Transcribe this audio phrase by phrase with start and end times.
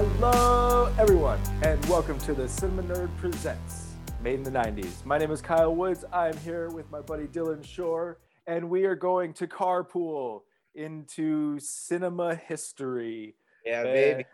[0.00, 5.04] Hello, everyone, and welcome to the Cinema Nerd Presents Made in the 90s.
[5.04, 6.04] My name is Kyle Woods.
[6.12, 10.42] I'm here with my buddy Dylan Shore, and we are going to carpool
[10.76, 13.34] into cinema history.
[13.66, 14.24] Yeah, eh, baby.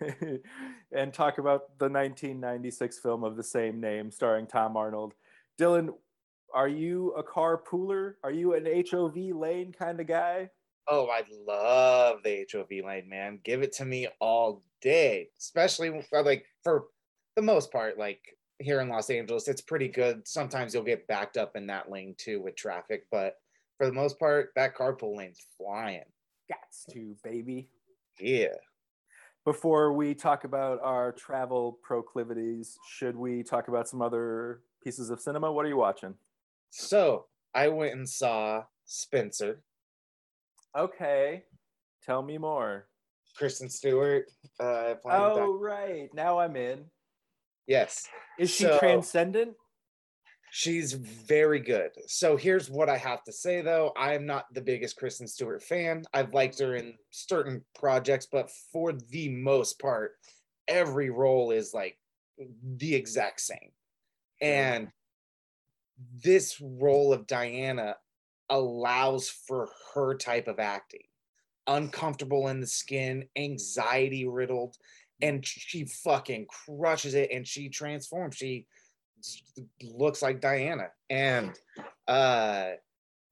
[0.00, 0.40] And,
[0.96, 5.12] and talk about the 1996 film of the same name starring Tom Arnold.
[5.60, 5.90] Dylan,
[6.54, 8.14] are you a carpooler?
[8.24, 10.48] Are you an HOV lane kind of guy?
[10.86, 13.38] Oh, I love the HOV lane, man.
[13.42, 16.86] Give it to me all day, especially for like for
[17.36, 18.20] the most part, like
[18.58, 20.26] here in Los Angeles, it's pretty good.
[20.26, 23.36] Sometimes you'll get backed up in that lane too with traffic, but
[23.78, 26.04] for the most part, that carpool lane's flying.
[26.50, 27.68] Gots to, baby.
[28.20, 28.54] Yeah.
[29.44, 35.20] Before we talk about our travel proclivities, should we talk about some other pieces of
[35.20, 35.52] cinema?
[35.52, 36.14] What are you watching?
[36.70, 39.60] So I went and saw Spencer,
[40.76, 41.44] Okay,
[42.02, 42.86] tell me more.
[43.36, 44.26] Kristen Stewart.
[44.60, 46.08] Uh, Oh, Doc- right.
[46.14, 46.84] Now I'm in.
[47.66, 48.06] yes.
[48.38, 49.56] Is she So- transcendent?
[50.50, 51.90] She's very good.
[52.08, 53.92] So here's what I have to say though.
[53.96, 56.04] I am not the biggest Kristen Stewart fan.
[56.12, 60.16] I've liked her in certain projects, but for the most part,
[60.68, 61.98] every role is like
[62.38, 63.72] the exact same.
[64.40, 64.92] And
[66.22, 67.96] this role of Diana
[68.50, 71.02] allows for her type of acting.
[71.66, 74.76] Uncomfortable in the skin, anxiety riddled,
[75.22, 78.36] and she fucking crushes it and she transforms.
[78.36, 78.66] She
[79.82, 80.88] looks like Diana.
[81.08, 81.58] And
[82.06, 82.72] uh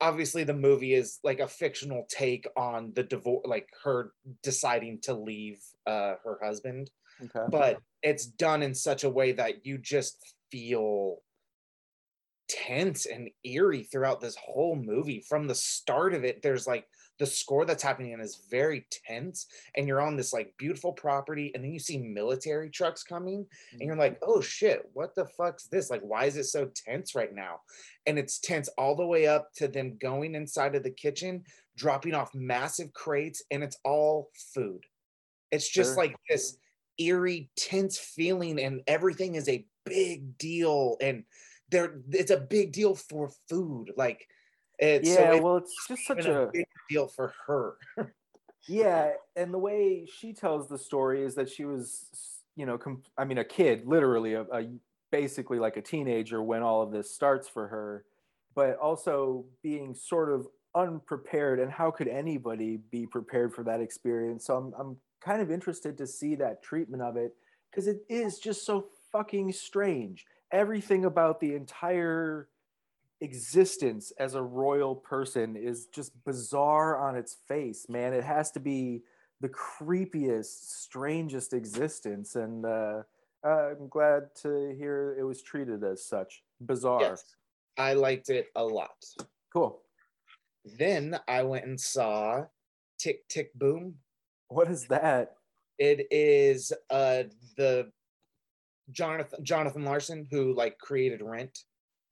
[0.01, 5.13] obviously the movie is like a fictional take on the divorce like her deciding to
[5.15, 6.91] leave uh her husband,
[7.23, 7.47] Okay.
[7.51, 10.17] but it's done in such a way that you just
[10.51, 11.19] feel
[12.53, 15.25] tense and eerie throughout this whole movie.
[15.29, 16.87] From the start of it, there's like
[17.19, 21.53] the score that's happening and is very tense, and you're on this like beautiful property,
[21.55, 23.87] and then you see military trucks coming, and mm-hmm.
[23.87, 25.91] you're like, oh shit, what the fuck's this?
[25.91, 27.61] Like, why is it so tense right now?
[28.07, 31.45] And it's tense all the way up to them going inside of the kitchen,
[31.77, 34.85] dropping off massive crates, and it's all food.
[35.51, 36.05] It's just Sure.
[36.05, 36.57] like this
[36.99, 40.97] eerie, tense feeling, and everything is a big deal.
[41.01, 41.25] And
[41.73, 43.91] there, it's a big deal for food.
[43.97, 44.29] Like,
[44.79, 47.77] it's yeah, so it's well, it's just such a a big deal for her.
[48.69, 52.07] yeah, and the way she tells the story is that she was,
[52.55, 54.69] you know, com- I mean, a kid, literally, a, a
[55.11, 58.05] basically like a teenager when all of this starts for her,
[58.55, 61.59] but also being sort of unprepared.
[61.59, 64.47] And how could anybody be prepared for that experience?
[64.47, 67.35] So I'm I'm kind of interested to see that treatment of it
[67.71, 70.25] because it is just so fucking strange.
[70.53, 72.49] Everything about the entire
[73.23, 78.13] existence as a royal person is just bizarre on its face, man.
[78.13, 79.03] It has to be
[79.41, 83.03] the creepiest, strangest existence, and uh,
[83.45, 86.43] I'm glad to hear it was treated as such.
[86.61, 87.01] Bizarre.
[87.01, 87.25] Yes,
[87.79, 89.05] I liked it a lot.
[89.53, 89.81] Cool.
[90.79, 92.45] Then I went and saw
[92.99, 93.95] Tick Tick Boom.
[94.49, 95.37] What is that?
[95.79, 97.25] It is uh
[97.57, 97.91] the
[98.91, 101.59] Jonathan Jonathan Larson who like created Rent.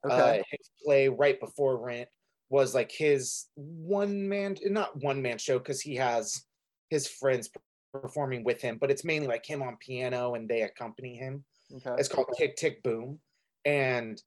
[0.06, 0.40] Okay.
[0.40, 2.08] Uh, his play right before Rent
[2.48, 6.44] was like his one man, not one man show because he has
[6.88, 7.50] his friends
[7.92, 11.44] performing with him, but it's mainly like him on piano and they accompany him.
[11.74, 11.94] okay.
[11.98, 13.20] It's called Tick Tick Boom.
[13.64, 14.20] And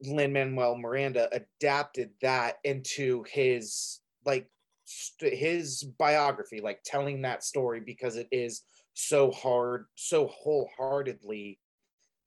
[0.00, 4.48] Lin Manuel Miranda adapted that into his like
[4.84, 8.62] st- his biography, like telling that story because it is
[8.94, 11.58] so hard, so wholeheartedly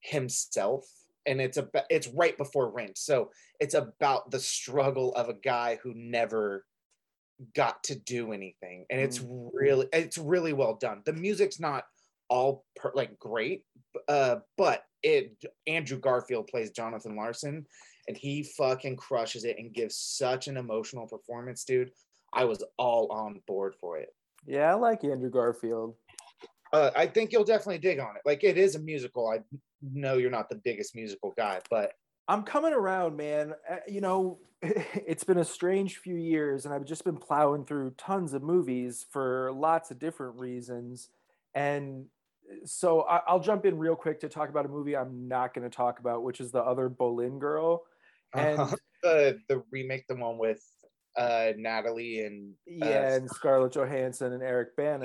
[0.00, 0.84] himself.
[1.26, 2.96] And it's about it's right before Rent.
[2.98, 6.64] So it's about the struggle of a guy who never
[7.54, 8.86] got to do anything.
[8.90, 9.20] And it's
[9.52, 11.02] really it's really well done.
[11.04, 11.84] The music's not
[12.28, 13.62] all per, like great,
[14.08, 17.66] uh, but it Andrew Garfield plays Jonathan Larson,
[18.08, 21.90] and he fucking crushes it and gives such an emotional performance, dude.
[22.32, 24.08] I was all on board for it.
[24.46, 25.94] Yeah, I like Andrew Garfield.
[26.72, 28.22] Uh, I think you'll definitely dig on it.
[28.24, 29.28] Like it is a musical.
[29.28, 29.40] I
[29.82, 31.92] know you're not the biggest musical guy, but
[32.28, 33.54] I'm coming around, man.
[33.70, 37.92] Uh, You know, it's been a strange few years, and I've just been plowing through
[37.98, 41.08] tons of movies for lots of different reasons.
[41.54, 42.06] And
[42.50, 45.54] uh, so I- I'll jump in real quick to talk about a movie I'm not
[45.54, 47.84] going to talk about, which is the other Boleyn Girl.
[48.34, 48.58] And
[49.02, 50.62] the the remake, the one with
[51.16, 52.52] uh Natalie and
[52.82, 55.04] uh, yeah, and Scarlett Johansson and Eric Bana.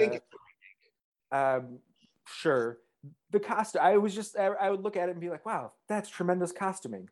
[1.31, 1.79] Um,
[2.27, 2.79] sure.
[3.31, 5.73] The costume, I was just, I, I would look at it and be like, wow,
[5.87, 7.09] that's tremendous costuming.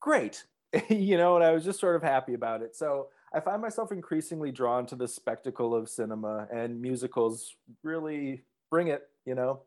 [0.00, 0.44] Great.
[0.90, 2.76] you know, and I was just sort of happy about it.
[2.76, 8.88] So I find myself increasingly drawn to the spectacle of cinema, and musicals really bring
[8.88, 9.02] it.
[9.26, 9.62] You know.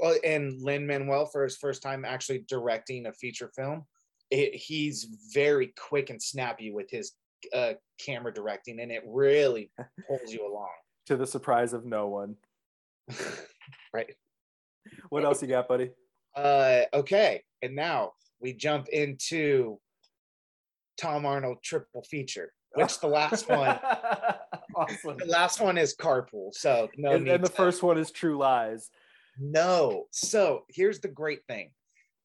[0.00, 3.84] Well, and Lin Manuel for his first time actually directing a feature film,
[4.30, 7.12] it, he's very quick and snappy with his
[7.52, 7.74] uh,
[8.04, 9.70] camera directing, and it really
[10.08, 10.70] pulls you along.
[11.06, 12.36] To the surprise of no one.
[13.92, 14.14] right.
[15.08, 15.90] What else you got, buddy?
[16.36, 19.78] Uh, okay, and now we jump into
[21.00, 23.78] Tom Arnold triple feature, which the last one,
[24.74, 25.16] awesome.
[25.18, 26.52] the last one is Carpool.
[26.52, 28.90] So no, and, and the to- first one is True Lies.
[29.38, 30.04] No.
[30.10, 31.70] So here's the great thing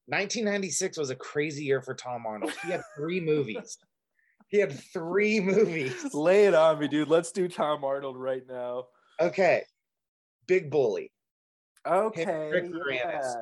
[0.06, 2.52] 1996 was a crazy year for Tom Arnold.
[2.64, 3.78] He had three movies.
[4.48, 6.12] He had three movies.
[6.12, 7.08] Lay it on me, dude.
[7.08, 8.86] Let's do Tom Arnold right now.
[9.20, 9.62] Okay.
[10.50, 11.12] Big Bully.
[11.86, 12.50] Okay.
[12.50, 13.34] Rick yeah.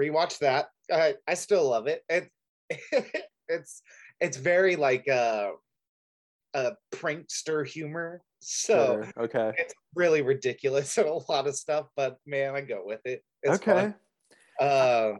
[0.00, 0.68] Rewatch that.
[0.90, 2.02] Uh, I still love it.
[2.08, 2.30] it
[3.48, 3.82] it's
[4.18, 5.52] it's very like a,
[6.54, 8.22] uh prankster humor.
[8.40, 9.24] So Sure.
[9.24, 9.52] Okay.
[9.58, 13.22] it's really ridiculous and a lot of stuff, but man, I go with it.
[13.42, 13.92] It's okay.
[14.58, 15.12] Uh,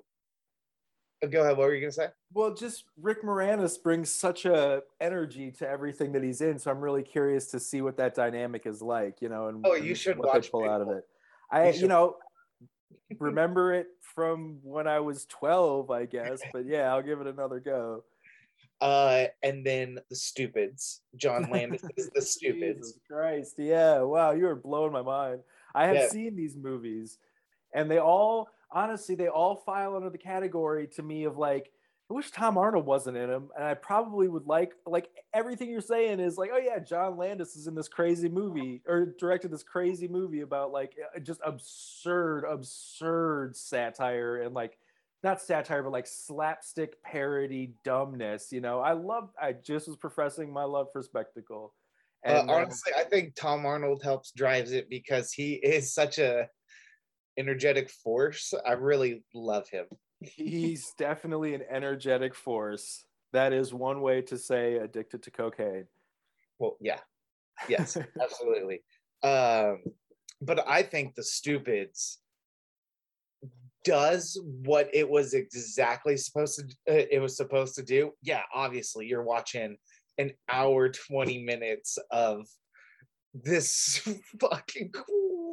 [1.30, 1.56] go ahead.
[1.56, 2.08] What were you gonna say?
[2.32, 6.80] Well, just Rick Moranis brings such a energy to everything that he's in, so I'm
[6.80, 9.98] really curious to see what that dynamic is like, you know, and Oh, you and
[9.98, 11.04] should what they watch pull out of it.
[11.50, 12.16] I, You you, know,
[13.18, 17.60] remember it from when I was 12, I guess, but yeah, I'll give it another
[17.60, 18.04] go.
[18.80, 21.02] Uh, and then the Stupids.
[21.16, 22.78] John Landis is the Stupids.
[22.92, 23.54] Jesus Christ.
[23.56, 24.00] Yeah.
[24.00, 24.32] Wow.
[24.32, 25.40] You are blowing my mind.
[25.74, 26.08] I have Yeah.
[26.08, 27.18] seen these movies
[27.74, 31.70] and they all, honestly, they all file under the category to me of like,
[32.10, 33.48] I wish Tom Arnold wasn't in them.
[33.56, 37.56] And I probably would like, like everything you're saying is like, oh yeah, John Landis
[37.56, 42.44] is in this crazy movie or directed this crazy movie about like uh, just absurd,
[42.44, 44.76] absurd satire and like,
[45.22, 48.52] not satire, but like slapstick parody dumbness.
[48.52, 51.72] You know, I love, I just was professing my love for spectacle.
[52.26, 56.18] Uh, And, um, honestly, I think Tom Arnold helps drives it because he is such
[56.18, 56.48] a
[57.38, 58.54] energetic force.
[58.66, 59.86] I really love him.
[60.20, 63.04] he's definitely an energetic force.
[63.32, 65.86] That is one way to say addicted to cocaine.
[66.58, 67.00] Well, yeah,
[67.68, 68.82] yes, absolutely.
[69.22, 69.82] Um,
[70.40, 72.18] but I think the Stupids
[73.84, 76.64] does what it was exactly supposed to.
[76.92, 78.12] Uh, it was supposed to do.
[78.22, 79.76] Yeah, obviously, you're watching
[80.18, 82.46] an hour twenty minutes of
[83.34, 84.00] this
[84.40, 84.92] fucking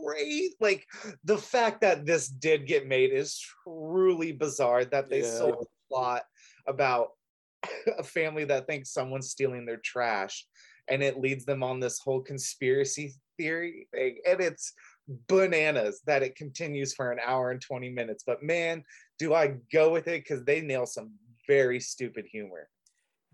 [0.03, 0.85] great like
[1.23, 5.37] the fact that this did get made is truly bizarre that they Yeah.
[5.37, 6.23] sold a plot
[6.67, 7.09] about
[7.97, 10.45] a family that thinks someone's stealing their trash
[10.89, 14.73] and it leads them on this whole conspiracy theory thing and it's
[15.27, 18.83] bananas that it continues for an hour and 20 minutes but man
[19.17, 21.11] do i go with it because they nail some
[21.47, 22.69] very stupid humor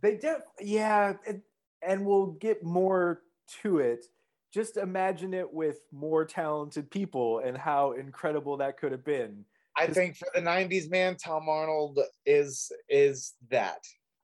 [0.02, 1.42] They do yeah, and,
[1.82, 3.22] and we'll get more
[3.62, 4.06] to it.
[4.54, 9.44] Just imagine it with more talented people and how incredible that could have been.
[9.78, 13.80] I think for the '90s, man, Tom Arnold is is that.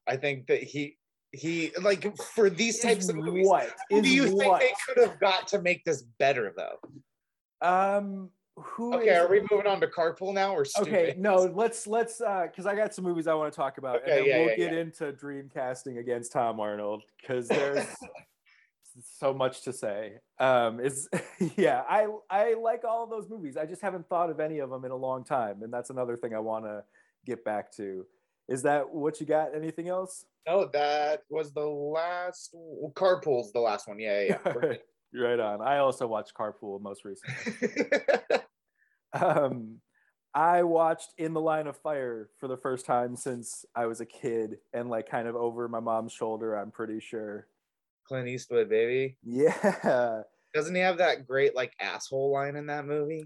[0.07, 0.97] I think that he
[1.31, 3.47] he like for these types Is of movies.
[3.47, 3.69] what?
[3.89, 6.79] Do you think they could have got to make this better, though?
[7.67, 10.89] Um, who Okay, is- are we moving on to Carpool now or stupid?
[10.93, 13.97] Okay, no, let's let's uh because I got some movies I want to talk about,
[13.97, 17.85] Okay, and then yeah, we'll yeah, get into dream casting against Tom Arnold because there's
[19.01, 20.13] so much to say.
[20.39, 21.09] Um, is
[21.57, 23.57] yeah, I I like all of those movies.
[23.57, 26.17] I just haven't thought of any of them in a long time, and that's another
[26.17, 26.83] thing I want to
[27.25, 28.05] get back to.
[28.47, 29.55] Is that what you got?
[29.55, 30.25] Anything else?
[30.45, 32.49] No, that was the last.
[32.53, 33.99] well, Carpool's the last one.
[33.99, 34.37] Yeah, yeah.
[34.45, 34.73] yeah.
[35.15, 35.61] Right on.
[35.61, 37.85] I also watched Carpool most recently.
[39.13, 39.77] um,
[40.33, 44.07] I watched In the Line of Fire for the first time since I was a
[44.07, 47.45] kid and like kind of over my mom's shoulder, I'm pretty sure.
[48.07, 49.17] Clint Eastwood, baby.
[49.23, 50.23] Yeah.
[50.53, 53.25] Doesn't he have that great like asshole line in that movie?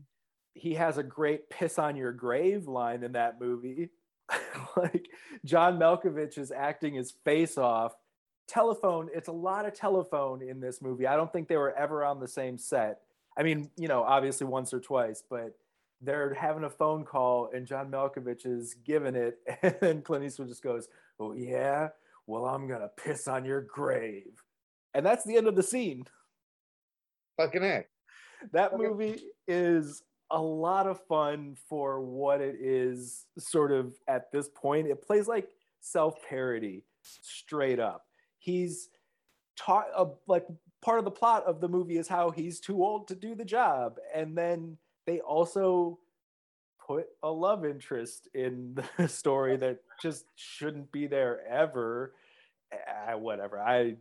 [0.54, 3.90] He has a great piss on your grave line in that movie.
[4.78, 5.10] like
[5.46, 7.94] John Malkovich is acting his face off.
[8.48, 11.06] Telephone, it's a lot of telephone in this movie.
[11.06, 13.02] I don't think they were ever on the same set.
[13.38, 15.54] I mean, you know, obviously once or twice, but
[16.02, 19.40] they're having a phone call and John Malkovich is giving it,
[19.82, 20.88] and Clint Eastwood just goes,
[21.20, 21.90] "Oh yeah,
[22.26, 24.44] well I'm gonna piss on your grave,"
[24.94, 26.06] and that's the end of the scene.
[27.38, 27.86] Fucking a.
[28.52, 33.26] That movie is a lot of fun for what it is.
[33.38, 35.50] Sort of at this point, it plays like
[35.82, 38.06] self parody, straight up.
[38.40, 38.90] He's
[39.56, 40.46] taught uh, like
[40.82, 43.46] part of the plot of the movie is how he's too old to do the
[43.46, 46.00] job, and then they also
[46.86, 52.14] put a love interest in the story that just shouldn't be there ever.
[52.72, 53.60] Uh, whatever.
[53.60, 53.96] I.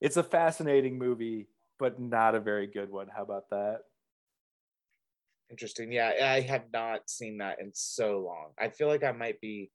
[0.00, 1.48] It's a fascinating movie,
[1.78, 3.08] but not a very good one.
[3.14, 3.80] How about that?
[5.50, 5.92] Interesting.
[5.92, 8.52] Yeah, I have not seen that in so long.
[8.58, 9.70] I feel like I might be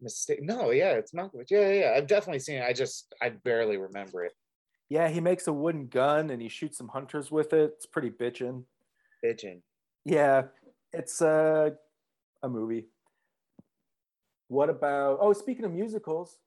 [0.00, 0.40] mistake.
[0.42, 1.50] No, yeah, it's Malkovich.
[1.50, 2.64] Yeah, yeah, yeah, I've definitely seen it.
[2.64, 4.32] I just I barely remember it.
[4.88, 7.72] Yeah, he makes a wooden gun and he shoots some hunters with it.
[7.76, 8.64] It's pretty bitchin'.
[9.24, 9.62] Bitchin'.
[10.04, 10.42] Yeah,
[10.92, 11.70] it's uh,
[12.42, 12.86] a movie.
[14.48, 15.18] What about?
[15.20, 16.38] Oh, speaking of musicals,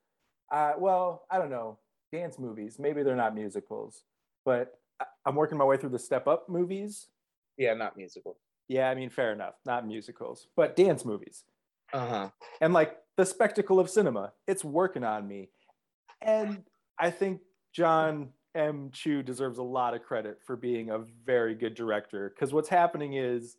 [0.52, 1.80] uh, well, I don't know,
[2.12, 2.78] dance movies.
[2.80, 4.04] Maybe they're not musicals,
[4.46, 4.80] but
[5.26, 7.08] I'm working my way through the Step Up movies.
[7.58, 8.38] Yeah, not musical.
[8.68, 11.44] Yeah, I mean, fair enough, not musicals, but dance movies.
[11.94, 12.30] Uh huh.
[12.60, 15.48] and like the spectacle of cinema it's working on me
[16.22, 16.62] and
[17.00, 17.40] i think
[17.72, 22.52] jon m chu deserves a lot of credit for being a very good director because
[22.54, 23.56] what's happening is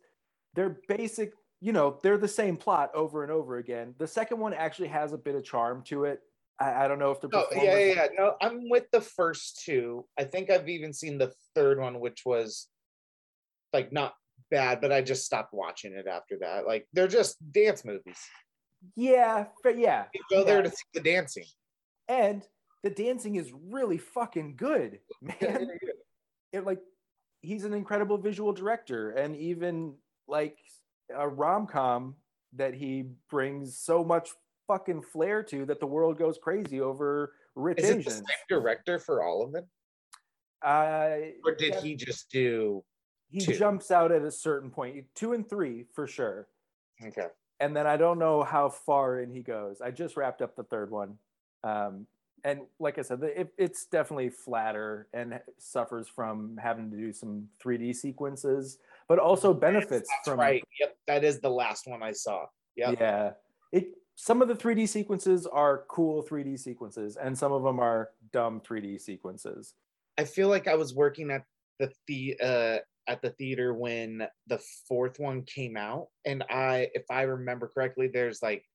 [0.53, 4.53] they're basic you know they're the same plot over and over again the second one
[4.53, 6.21] actually has a bit of charm to it
[6.59, 8.07] i, I don't know if the Oh, yeah, yeah, yeah.
[8.17, 10.05] No, I'm with the first two.
[10.17, 12.67] I think I've even seen the third one, which was
[13.73, 14.13] like not
[14.51, 16.65] bad, but I just stopped watching it after that.
[16.65, 18.19] Like they're just dance movies.
[18.95, 21.45] yeah fa- yeah You go there to see the dancing.
[22.07, 22.47] and
[22.83, 25.67] the dancing is really fucking good man
[26.53, 26.79] it like
[27.41, 29.95] he's an incredible visual director and even
[30.27, 30.57] like
[31.13, 32.15] a rom-com
[32.53, 34.29] that he brings so much
[34.69, 38.99] fucking flair to that the world goes crazy over rich Is it the same director
[38.99, 39.65] for all of them,
[40.63, 42.83] Uh, or did yeah, he just do?
[43.31, 43.53] he two?
[43.53, 46.47] jumps out at a certain point, two and three for sure.
[47.03, 47.27] Okay.
[47.59, 49.81] And then I don't know how far in he goes.
[49.81, 51.17] I just wrapped up the third one.
[51.63, 52.05] Um,
[52.45, 57.49] and like I said, it, it's definitely flatter and suffers from having to do some
[57.61, 58.77] 3D sequences,
[59.09, 60.63] but also benefits That's from right.
[60.79, 62.45] Yep, that is the last one I saw.
[62.77, 62.97] Yep.
[62.99, 63.31] Yeah.
[63.73, 63.89] It
[64.21, 68.59] some of the 3D sequences are cool 3D sequences and some of them are dumb
[68.59, 69.75] 3D sequences.
[70.17, 71.45] I feel like I was working at
[71.79, 74.59] the the uh, at the theater when the
[74.89, 78.65] fourth one came out, and I, if I remember correctly, there's like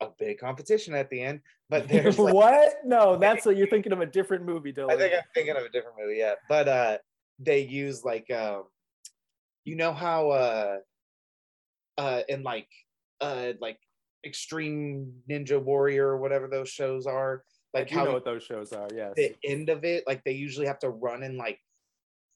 [0.00, 2.74] a big competition at the end, but there's like, what?
[2.84, 4.92] No, that's what you're thinking of a different movie, Dylan.
[4.92, 6.34] I think I'm thinking of a different movie, yeah.
[6.48, 6.98] But uh,
[7.40, 8.66] they use like um,
[9.64, 10.76] you know how uh,
[11.98, 12.68] uh, in like
[13.20, 13.80] uh, like
[14.24, 18.72] Extreme Ninja Warrior or whatever those shows are, like do how know what those shows
[18.72, 19.12] are, yes.
[19.16, 21.58] the end of it, like they usually have to run and like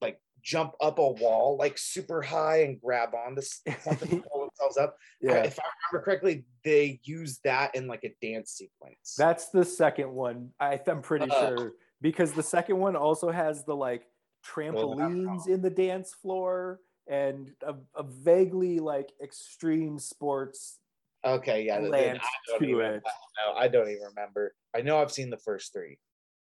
[0.00, 3.42] like jump up a wall like super high and grab onto
[3.80, 4.96] something to pull themselves up.
[5.22, 5.42] I- yeah.
[5.44, 9.14] if I remember correctly, they use that in like a dance sequence.
[9.16, 10.50] That's the second one.
[10.60, 11.56] I, I'm pretty Uh.
[11.56, 14.04] sure because the second one also has the like
[14.44, 20.78] trampolines in the dance floor and a, a vaguely like extreme sports
[21.24, 21.76] okay, yeah.
[21.76, 22.20] I don't, even,
[22.60, 24.54] no, I don't even remember.
[24.74, 25.98] I know I've seen the first three.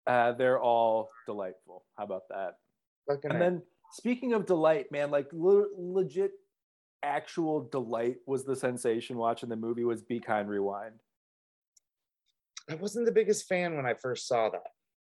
[0.06, 1.84] Uh, they're all delightful.
[1.96, 2.54] How about that?
[3.08, 3.62] Fucking And then
[3.92, 6.32] speaking of delight, man, like le- legit
[7.02, 10.94] actual delight was the sensation watching the movie was Be Kind Rewind.
[12.70, 14.62] I wasn't the biggest fan when I first saw that.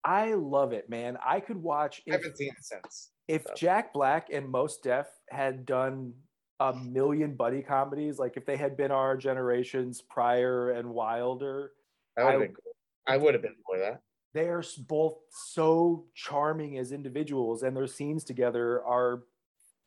[0.03, 1.18] I love it, man.
[1.24, 3.12] I could watch I if, haven't seen it since.
[3.27, 3.53] if so.
[3.56, 6.13] Jack Black and Mos Def had done
[6.62, 11.72] a million buddy comedies, like if they had been our generations Pryor and Wilder,
[12.15, 12.74] That would I- have been cool.
[13.08, 14.01] I would have been for that.
[14.34, 19.24] they're both so charming as individuals and their scenes together are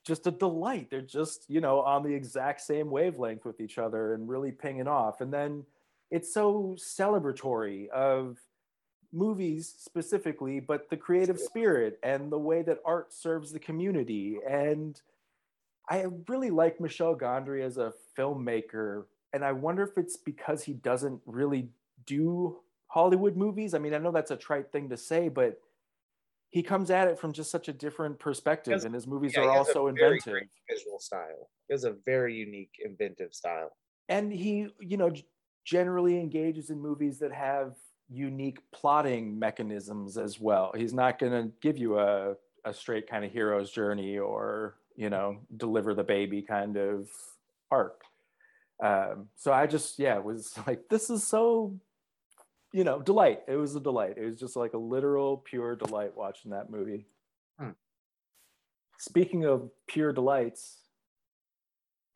[0.04, 4.12] just a delight they're just you know on the exact same wavelength with each other
[4.12, 5.64] and really pinging off and then
[6.10, 8.36] it's so celebratory of
[9.12, 15.00] movies specifically but the creative spirit and the way that art serves the community and
[15.88, 20.74] i really like michel gondry as a filmmaker and i wonder if it's because he
[20.74, 21.70] doesn't really
[22.06, 23.74] do Hollywood movies.
[23.74, 25.58] I mean, I know that's a trite thing to say, but
[26.50, 29.50] he comes at it from just such a different perspective, and his movies Yeah, are
[29.50, 30.42] also inventive.
[30.70, 31.50] visual style.
[31.66, 33.76] He has a very unique, inventive style.
[34.08, 35.12] And he, you know,
[35.64, 37.74] generally engages in movies that have
[38.08, 40.72] unique plotting mechanisms as well.
[40.76, 42.36] He's not going to give you a
[42.66, 47.08] a straight kind of hero's journey or you know deliver the baby kind of
[47.70, 48.02] arc.
[48.82, 51.78] Um, so I just yeah was like this is so
[52.72, 53.40] you know delight.
[53.48, 54.14] It was a delight.
[54.16, 57.06] It was just like a literal pure delight watching that movie.
[57.58, 57.70] Hmm.
[58.98, 60.78] Speaking of pure delights,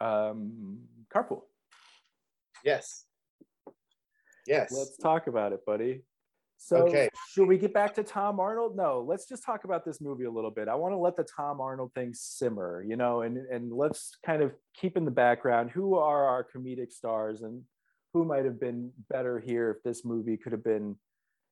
[0.01, 0.81] um,
[1.15, 1.43] carpool.
[2.65, 3.05] Yes.
[4.47, 4.73] Yes.
[4.73, 6.03] Let's talk about it, buddy.
[6.61, 7.09] So, Okay.
[7.31, 8.77] should we get back to Tom Arnold?
[8.77, 10.67] No, let's just talk about this movie a little bit.
[10.69, 14.43] I want to let the Tom Arnold thing simmer, you know, and and let's kind
[14.43, 17.63] of keep in the background who are our comedic stars and
[18.13, 20.97] who might have been better here if this movie could have been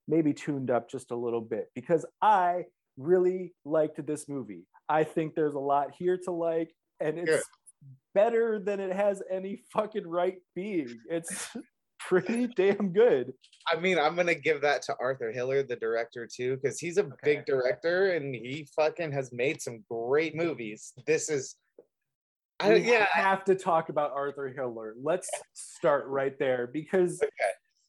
[0.08, 2.64] maybe tuned up just a little bit because I
[2.96, 4.64] really liked this movie.
[4.88, 6.74] I think there's a lot here to like.
[7.00, 7.44] and it's
[8.14, 10.98] better than it has any fucking right being.
[11.10, 11.54] It's
[12.06, 13.32] pretty damn good.
[13.72, 17.04] I mean, I'm gonna give that to Arthur Hiller, the director, too, because he's a
[17.04, 17.14] okay.
[17.22, 20.92] big director and he fucking has made some great movies.
[21.06, 21.56] This is
[22.60, 23.06] I we yeah.
[23.12, 24.94] have to talk about Arthur Hiller.
[25.02, 27.32] Let's start right there because okay.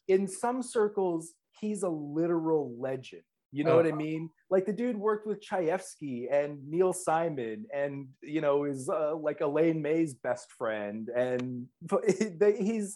[0.08, 3.24] in some circles, he's a literal legend.
[3.54, 3.98] You know uh, what I uh-huh.
[3.98, 4.30] mean?
[4.50, 9.40] Like the dude worked with Chayefsky and Neil Simon, and you know is uh, like
[9.42, 11.68] Elaine May's best friend, and
[12.60, 12.96] he's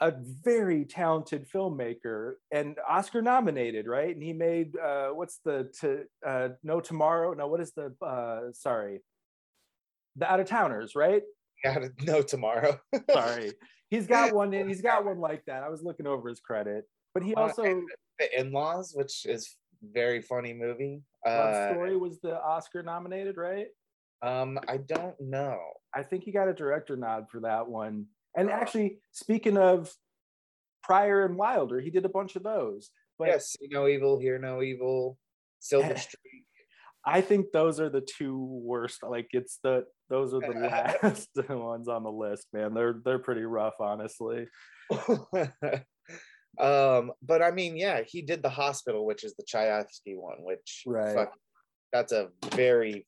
[0.00, 0.12] a
[0.42, 4.14] very talented filmmaker and Oscar nominated, right?
[4.14, 7.32] And he made uh, what's the to uh, No Tomorrow?
[7.34, 9.00] No, what is the uh, sorry,
[10.16, 11.22] the Out of Towners, right?
[11.64, 12.78] Yeah, No Tomorrow.
[13.10, 13.52] sorry,
[13.88, 14.52] he's got one.
[14.52, 15.62] And he's got one like that.
[15.62, 16.84] I was looking over his credit,
[17.14, 17.62] but he also
[18.18, 21.02] the In Laws, which is very funny movie.
[21.24, 23.66] Love uh, Story was the Oscar nominated, right?
[24.22, 25.58] Um, I don't know.
[25.94, 28.06] I think he got a director nod for that one.
[28.36, 29.92] And actually, speaking of
[30.82, 32.90] Pryor and Wilder, he did a bunch of those.
[33.18, 35.18] But yes, see no evil, hear no evil,
[35.58, 36.44] Silver Streak.
[37.04, 39.02] I think those are the two worst.
[39.02, 40.58] Like it's the those are the
[41.02, 42.74] last ones on the list, man.
[42.74, 44.48] They're they're pretty rough, honestly.
[46.58, 50.82] um, but I mean, yeah, he did the hospital, which is the Chayefsky one, which
[50.84, 51.14] right.
[51.14, 51.32] Fuck,
[51.92, 53.06] that's a very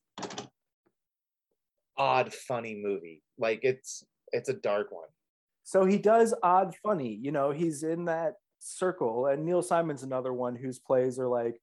[1.96, 3.22] odd, funny movie.
[3.36, 5.08] Like it's it's a dark one.
[5.68, 9.26] So he does odd funny, you know, he's in that circle.
[9.26, 11.60] And Neil Simon's another one whose plays are like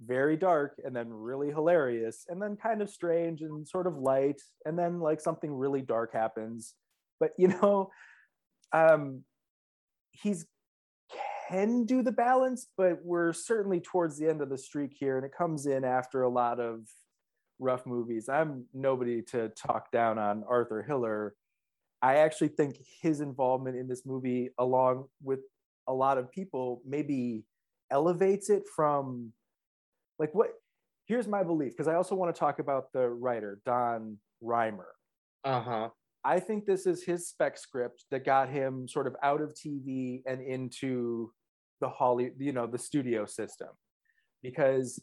[0.00, 4.40] very dark and then really hilarious and then kind of strange and sort of light
[4.64, 6.74] and then like something really dark happens.
[7.18, 7.90] But you know,
[8.72, 9.24] um
[10.12, 10.46] he's
[11.48, 15.26] can do the balance, but we're certainly towards the end of the streak here, and
[15.26, 16.86] it comes in after a lot of
[17.58, 18.28] rough movies.
[18.28, 21.34] I'm nobody to talk down on Arthur Hiller,
[22.02, 25.40] I actually think his involvement in this movie, along with
[25.86, 27.44] a lot of people, maybe
[27.90, 29.32] elevates it from
[30.18, 30.50] like what
[31.06, 34.88] here's my belief because I also want to talk about the writer, Don Rhymer.
[35.44, 35.88] Uh-huh.
[36.24, 40.22] I think this is his spec script that got him sort of out of TV
[40.26, 41.32] and into
[41.80, 43.68] the Holly, you know, the studio system.
[44.42, 45.02] Because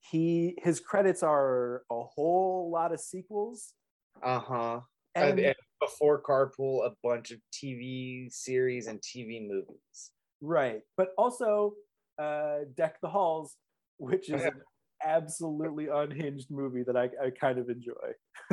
[0.00, 3.74] he his credits are a whole lot of sequels.
[4.22, 4.80] Uh-huh.
[5.14, 10.12] And, and before Carpool, a bunch of TV series and TV movies.
[10.40, 10.80] Right.
[10.96, 11.74] But also
[12.18, 13.56] uh, Deck the Halls,
[13.98, 14.60] which is an
[15.04, 17.92] absolutely unhinged movie that I, I kind of enjoy.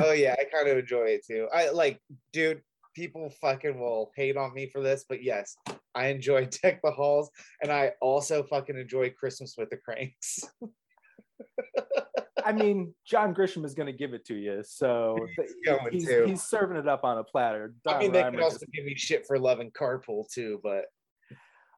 [0.00, 0.34] oh, yeah.
[0.38, 1.48] I kind of enjoy it too.
[1.52, 2.00] I like,
[2.32, 2.62] dude,
[2.94, 5.56] people fucking will hate on me for this, but yes,
[5.94, 7.30] I enjoy Deck the Halls.
[7.62, 10.44] And I also fucking enjoy Christmas with the Cranks.
[12.46, 15.18] I mean, John Grisham is going to give it to you, so
[15.90, 17.74] he's, he's, he's, serving it up on a platter.
[17.84, 18.72] Don I mean, they can also just...
[18.72, 20.84] give me shit for loving Carpool too, but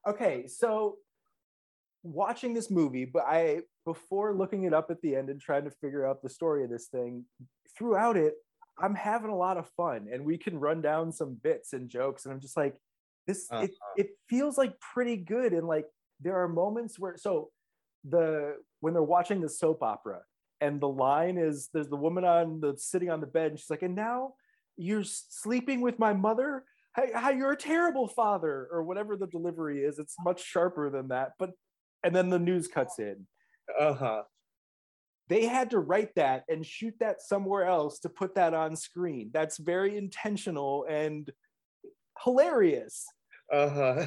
[0.07, 0.47] okay.
[0.47, 0.97] So
[2.03, 5.71] watching this movie, but I before looking it up at the end and trying to
[5.71, 7.25] figure out the story of this thing,
[7.77, 8.35] throughout it,
[8.79, 12.27] I'm having a lot of fun, and we can run down some bits and jokes,
[12.27, 12.77] and I'm just like,
[13.27, 13.49] this.
[13.51, 13.63] Uh-huh.
[13.63, 15.87] It it feels like pretty good, and like
[16.21, 17.49] there are moments where so
[18.07, 20.21] the when they're watching the soap opera
[20.61, 23.71] and the line is there's the woman on the sitting on the bed and she's
[23.71, 24.35] like and now
[24.77, 26.65] you're sleeping with my mother?
[26.93, 30.01] How, you're a terrible father or whatever the delivery is.
[30.01, 31.51] It's much sharper than that but
[32.05, 33.27] and then the news cuts in.
[33.79, 34.23] Uh-huh.
[35.29, 39.31] They had to write that and shoot that somewhere else to put that on screen.
[39.33, 41.31] That's very intentional and
[42.25, 43.05] hilarious.
[43.53, 44.07] Uh-huh.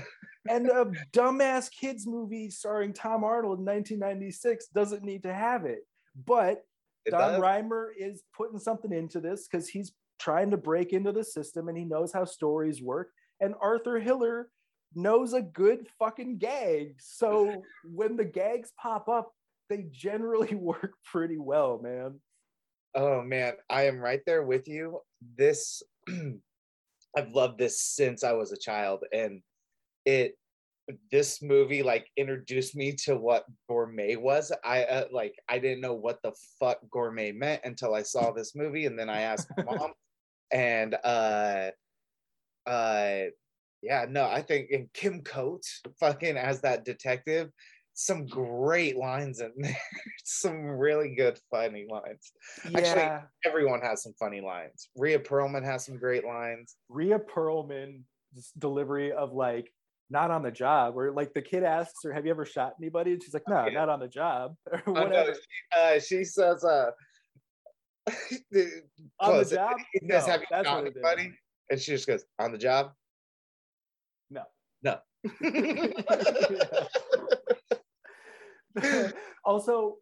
[0.50, 5.86] And a dumbass kids movie starring tom arnold in 1996 doesn't need to have it
[6.16, 6.64] but
[7.06, 7.42] it Don does.
[7.42, 11.78] Rhymer is putting something into this because he's trying to break into the system and
[11.78, 13.10] he knows how stories work.
[13.40, 14.50] And Arthur Hiller
[14.94, 16.96] knows a good fucking gag.
[17.00, 19.32] So when the gags pop up,
[19.70, 22.20] they generally work pretty well, man.
[22.94, 25.00] Oh man, I am right there with you.
[25.38, 25.82] This
[27.18, 29.42] I've loved this since I was a child and
[30.06, 30.36] it
[31.12, 34.52] this movie like introduced me to what gourmet was.
[34.64, 38.56] I uh, like I didn't know what the fuck gourmet meant until I saw this
[38.56, 39.94] movie, and then I asked my mom,
[40.52, 41.72] and uh,
[42.66, 43.24] uh,
[43.82, 47.50] yeah, no, I think in Kim Coates fucking as that detective,
[47.94, 49.78] some great lines in there,
[50.24, 52.32] some really good funny lines.
[52.70, 52.80] Yeah.
[52.80, 54.90] Actually, everyone has some funny lines.
[54.96, 56.76] Rhea Perlman has some great lines.
[56.90, 58.02] Rhea Perlman
[58.58, 59.72] delivery of like
[60.12, 63.14] not on the job where like the kid asks her have you ever shot anybody
[63.14, 66.92] and she's like no not on the job or whatever she, uh, she says uh
[69.20, 69.78] On the job?
[69.78, 71.34] Says, No, "Have you that's what anybody?"
[71.70, 72.94] And she just goes, "On the job."
[74.30, 74.44] No.
[74.82, 74.98] No.
[79.46, 79.98] also,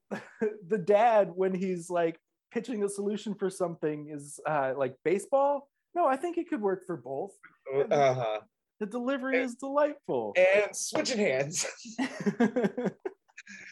[0.67, 2.17] the dad when he's like
[2.51, 5.67] pitching a solution for something is uh, like baseball.
[5.95, 7.31] No, I think it could work for both.
[7.73, 8.39] uh-huh.
[8.79, 10.33] The delivery is delightful.
[10.55, 11.65] And switching hands.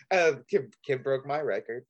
[0.10, 1.86] Uh, Kim, Kim broke my record.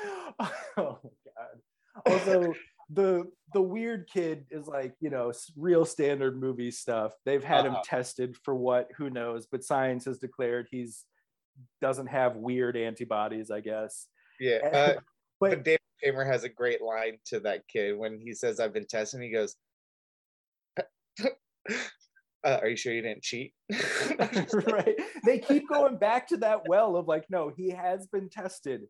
[0.40, 1.60] oh my god.
[2.04, 2.52] Also,
[2.90, 7.12] the the weird kid is like you know real standard movie stuff.
[7.24, 7.82] They've had him Uh-huh.
[7.84, 11.04] tested for what who knows, but science has declared he's
[11.80, 13.50] doesn't have weird antibodies.
[13.52, 14.08] I guess.
[14.40, 14.58] Yeah.
[14.72, 14.94] Uh,
[15.38, 18.72] But but David Kramer has a great line to that kid when he says, "I've
[18.74, 19.54] been testing." He goes,
[22.44, 23.52] uh, "Are you sure you didn't cheat?"
[24.52, 24.96] right.
[25.24, 28.82] They keep going back to that well of like, no, he has been tested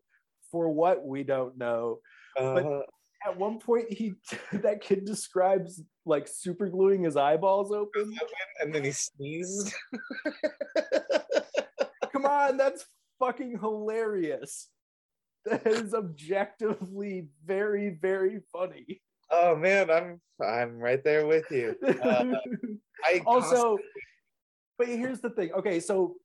[0.51, 1.99] for what we don't know.
[2.39, 2.81] Uh,
[3.25, 4.13] At one point, he
[4.51, 8.13] that kid describes like super gluing his eyeballs open.
[8.61, 9.73] and then he sneezed.
[12.11, 12.85] Come on, that's
[13.19, 14.69] fucking hilarious.
[15.45, 19.01] That is objectively very, very funny.
[19.31, 21.75] Oh man, I'm I'm right there with you.
[22.03, 22.25] Uh,
[23.03, 23.77] I also,
[24.77, 25.51] but here's the thing.
[25.53, 26.15] Okay, so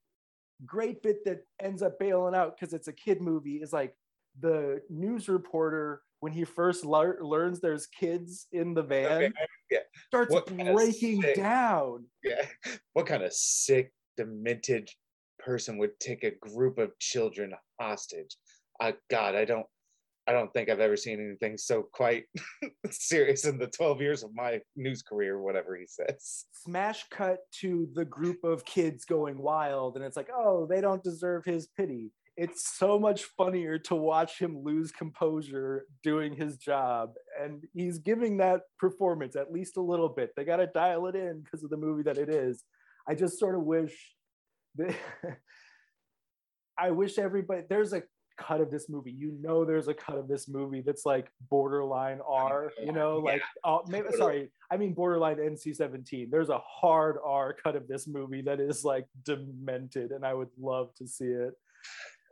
[0.66, 3.94] great bit that ends up bailing out because it's a kid movie is like
[4.40, 9.32] the news reporter when he first lear- learns there's kids in the van Okay,
[9.70, 9.78] yeah.
[10.08, 12.04] starts What kind of breaking sick- down.
[12.22, 12.42] yeah.
[12.92, 14.90] What kind of sick, demented
[15.38, 18.36] person would take a group of children hostage?
[18.80, 19.66] Uh, God, I don't.
[20.28, 22.24] I don't think I've ever seen anything so quite
[22.90, 26.46] serious in the 12 years of my news career, whatever he says.
[26.52, 31.02] Smash cut to the group of kids going wild, and it's like, oh, they don't
[31.02, 32.10] deserve his pity.
[32.36, 37.14] It's so much funnier to watch him lose composure doing his job.
[37.40, 40.32] And he's giving that performance at least a little bit.
[40.36, 42.62] They got to dial it in because of the movie that it is.
[43.08, 43.94] I just sort of wish
[44.74, 44.94] that
[46.78, 48.02] I wish everybody there's a
[48.38, 49.10] cut of this movie.
[49.12, 53.32] You know, there's a cut of this movie that's like borderline R, you know, Yeah.
[53.32, 56.28] like, oh, maybe, sorry, I mean borderline NC 17.
[56.30, 60.50] There's a hard R cut of this movie that is like demented, and I would
[60.58, 61.54] love to see it.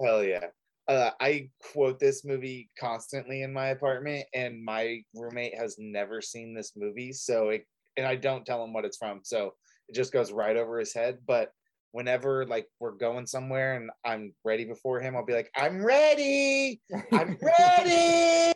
[0.00, 0.46] Hell yeah.
[0.86, 6.54] Uh, I quote this movie constantly in my apartment, and my roommate has never seen
[6.54, 7.12] this movie.
[7.12, 7.64] So, it,
[7.96, 9.20] and I don't tell him what it's from.
[9.22, 9.54] So
[9.88, 11.18] it just goes right over his head.
[11.26, 11.52] But
[11.94, 16.80] whenever like we're going somewhere and I'm ready before him, I'll be like, I'm ready.
[17.12, 18.52] I'm ready.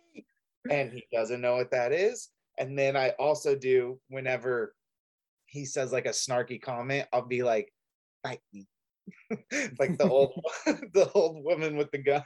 [0.69, 2.31] and he doesn't know what that is.
[2.59, 4.75] And then I also do whenever
[5.47, 7.73] he says like a snarky comment, I'll be like,
[8.25, 8.67] bite me.
[9.79, 10.33] like the old
[10.67, 12.25] the old woman with the gun.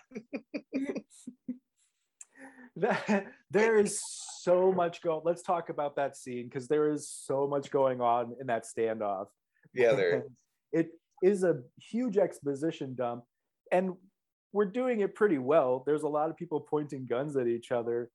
[2.76, 4.00] That, there is
[4.40, 5.20] so much going.
[5.26, 9.26] Let's talk about that scene because there is so much going on in that standoff.
[9.74, 10.24] Yeah, there
[10.72, 10.88] it
[11.22, 13.24] is a huge exposition dump,
[13.70, 13.92] and
[14.52, 15.82] we're doing it pretty well.
[15.86, 18.10] There's a lot of people pointing guns at each other.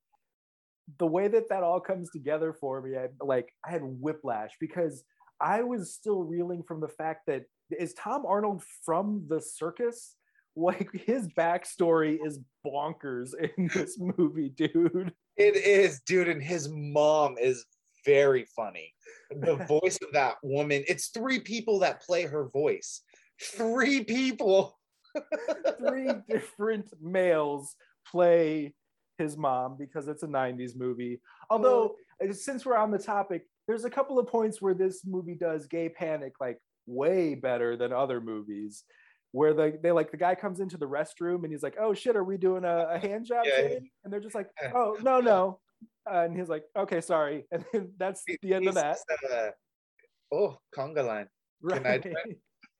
[0.99, 5.03] The way that that all comes together for me, I like I had whiplash because
[5.41, 10.15] I was still reeling from the fact that is Tom Arnold from the circus?
[10.59, 15.13] Like his backstory is bonkers in this movie, dude.
[15.35, 17.63] It is, dude, and his mom is
[18.07, 18.93] very funny.
[19.29, 23.01] The voice of that woman, it's three people that play her voice.
[23.39, 24.79] Three people.
[25.79, 27.75] Three different males
[28.11, 28.73] play
[29.17, 31.19] his mom because it's a 90s movie.
[31.49, 35.35] Although, uh, since we're on the topic, there's a couple of points where this movie
[35.35, 38.83] does gay panic like way better than other movies.
[39.31, 42.15] Where the they like the guy comes into the restroom and he's like, "Oh shit,
[42.15, 43.79] are we doing a, a hand job?" Yeah.
[44.03, 45.59] And they're just like, "Oh no, no,"
[46.11, 48.97] uh, and he's like, "Okay, sorry," and then that's the end of that.
[49.31, 49.51] uh,
[50.31, 51.27] oh, conga line.
[51.69, 52.03] Can I Right.
[52.03, 52.13] do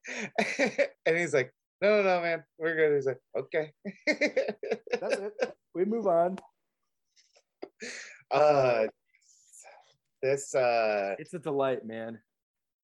[1.06, 2.94] and he's like, no, no, no, man, we're good.
[2.94, 3.72] He's like, okay.
[4.06, 5.54] That's it.
[5.74, 6.38] We move on.
[8.30, 8.86] uh,
[10.22, 12.18] this uh, It's a delight, man.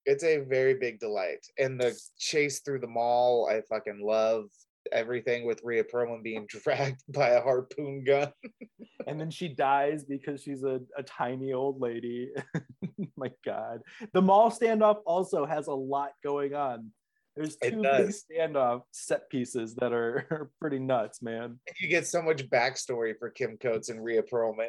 [0.07, 1.47] it's a very big delight.
[1.59, 4.51] And the chase through the mall, I fucking love
[4.93, 8.33] everything with Rhea Perlman being dragged by a harpoon gun.
[9.07, 12.31] and then she dies because she's a, a tiny old lady.
[13.17, 13.81] My God.
[14.13, 16.91] The mall standoff also has a lot going on.
[17.37, 21.59] There's two big standoff set pieces that are, are pretty nuts, man.
[21.81, 24.69] You get so much backstory for Kim Coates and Rhea Perlman.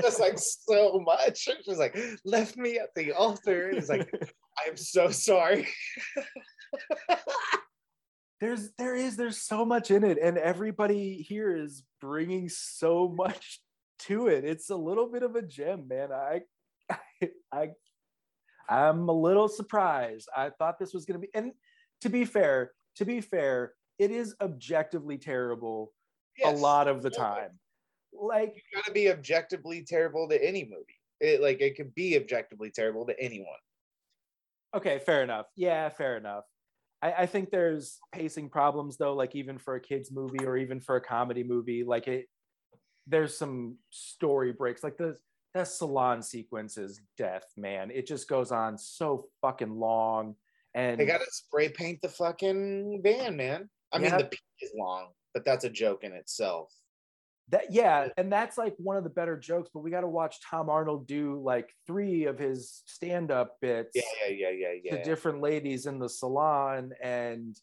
[0.00, 1.46] Just like so much.
[1.62, 3.68] She's like, left me at the altar.
[3.68, 4.10] And it's like,
[4.66, 5.68] I'm so sorry.
[8.40, 13.60] There's there is there's so much in it and everybody here is bringing so much
[13.98, 16.40] to it it's a little bit of a gem man i
[16.90, 17.70] i, I
[18.68, 21.52] i'm a little surprised i thought this was going to be and
[22.00, 25.92] to be fair to be fair it is objectively terrible
[26.44, 27.58] a lot of the time
[28.12, 30.98] like You gotta be objectively terrible to any movie.
[31.20, 33.48] It like it could be objectively terrible to anyone.
[34.74, 35.46] Okay, fair enough.
[35.56, 36.44] Yeah, fair enough.
[37.02, 40.80] I, I think there's pacing problems though, like even for a kids movie or even
[40.80, 42.26] for a comedy movie, like it
[43.06, 44.82] there's some story breaks.
[44.82, 45.16] Like the
[45.54, 47.90] that salon sequence is death, man.
[47.90, 50.34] It just goes on so fucking long.
[50.74, 53.70] And They gotta spray paint the fucking van, man.
[53.92, 56.72] I mean the peak is long, but that's a joke in itself.
[57.50, 60.68] That yeah, and that's like one of the better jokes, but we gotta watch Tom
[60.68, 63.92] Arnold do like three of his stand-up bits.
[63.94, 64.96] Yeah, yeah, yeah, yeah, yeah.
[64.96, 67.56] to different ladies in the salon and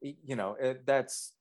[0.00, 1.32] you know it, that's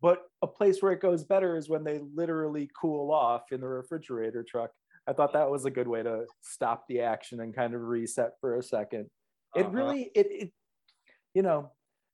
[0.00, 3.66] but a place where it goes better is when they literally cool off in the
[3.66, 4.70] refrigerator truck
[5.08, 8.30] i thought that was a good way to stop the action and kind of reset
[8.40, 9.06] for a second
[9.56, 9.70] it Uh-huh.
[9.72, 10.52] really it, it
[11.34, 11.72] you know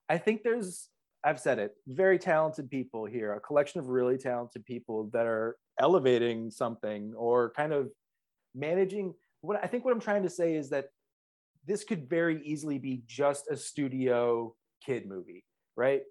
[0.09, 0.89] i think there's
[1.25, 5.57] i've said it very talented people here a collection of really talented people that are
[5.81, 7.91] elevating something or kind of
[8.55, 10.87] managing what i think what i'm trying to say is that
[11.67, 14.55] this could very easily be just a studio
[14.85, 15.45] kid movie
[15.79, 16.03] right?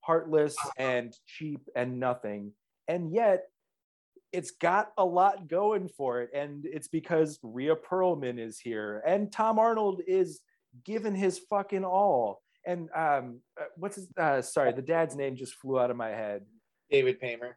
[0.00, 0.72] Heartless uh-huh.
[0.76, 2.52] and cheap and nothing
[2.88, 3.44] and yet
[4.32, 9.32] it's got a lot going for it and it's because Rhea Perlman is here and
[9.32, 10.40] Tom Arnold is
[10.84, 15.54] giving his fucking all and um uh, what's his uh sorry the dad's name just
[15.54, 16.42] flew out of my head
[16.90, 17.56] David Paymer.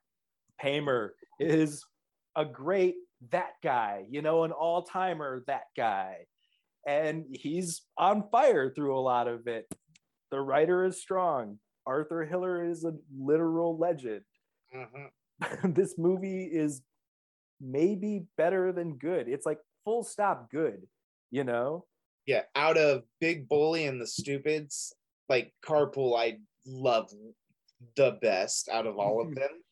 [0.59, 1.85] Paymer is
[2.35, 2.95] a great
[3.31, 6.25] that guy, you know, an all timer that guy.
[6.87, 9.67] And he's on fire through a lot of it.
[10.31, 11.59] The writer is strong.
[11.85, 14.21] Arthur Hiller is a literal legend.
[14.75, 15.09] Mhm.
[15.75, 16.81] this movie is
[17.61, 19.27] maybe better than good.
[19.27, 20.87] It's like full stop good,
[21.31, 21.85] you know?
[22.27, 24.93] Yeah, out of Big Bully and the Stupids,
[25.29, 26.37] like Carpool, I
[26.67, 27.09] love
[27.95, 29.39] the best out of all of mm-hmm.
[29.39, 29.63] them.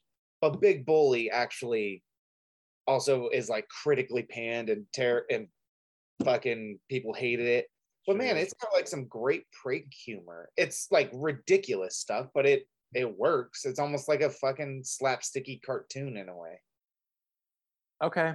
[0.42, 2.02] But Big Bully actually
[2.88, 5.48] also is like critically panned and ter- and
[6.24, 7.68] fucking people hated it.
[8.08, 10.50] But man, it's got like some great prank humor.
[10.58, 13.66] It's like ridiculous stuff, but it it works.
[13.66, 16.62] It's almost like a fucking slapsticky cartoon in a way.
[18.04, 18.34] Okay.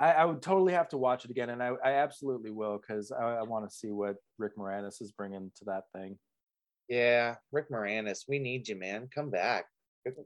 [0.00, 3.10] I, I would totally have to watch it again, and I, I absolutely will because
[3.10, 6.18] I, I want to see what Rick Moranis is bringing to that thing.
[6.88, 9.08] Yeah, Rick Moranis, we need you, man.
[9.14, 9.66] Come back.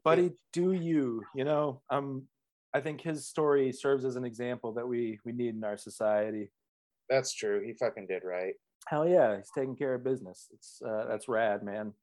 [0.05, 2.23] buddy do you you know um
[2.75, 6.51] i think his story serves as an example that we we need in our society
[7.09, 7.61] That's true.
[7.65, 8.55] He fucking did right.
[8.87, 11.95] hell yeah he's taking care of business it's uh, that's rad man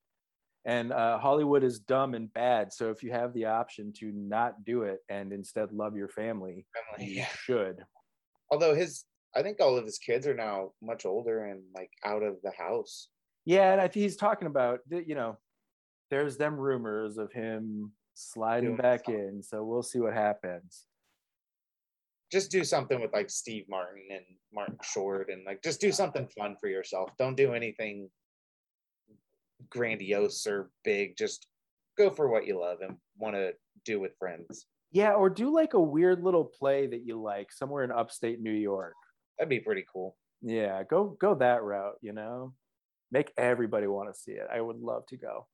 [0.70, 4.52] and uh, hollywood is dumb and bad so if you have the option to not
[4.66, 7.28] do it and instead love your family Family, you Yeah.
[7.46, 7.78] should
[8.52, 9.06] Although his,
[9.36, 12.52] I think all of his kids are now much older and like out of the
[12.66, 12.94] house.
[13.46, 14.80] yeah and i think he's talking about
[15.12, 15.32] you know
[16.12, 19.28] there's them rumors of him sliding Doing back something.
[19.38, 20.86] in so we'll see what happens
[22.32, 26.28] Just do something with like Steve Martin and Martin Short and like just do something
[26.38, 27.10] fun for yourself.
[27.18, 28.10] Don't do anything
[29.72, 31.18] grandiose or big.
[31.18, 31.48] Just
[31.98, 33.52] go for what you love and want to
[33.86, 34.66] do with friends.
[34.92, 38.52] yeah or do like a weird little play that you like somewhere in upstate new
[38.52, 38.96] york
[39.38, 40.18] That'd be pretty cool.
[40.42, 42.54] Yeah, go go that route, you know.
[43.12, 44.48] Make everybody want to see it.
[44.54, 45.48] I would love to go.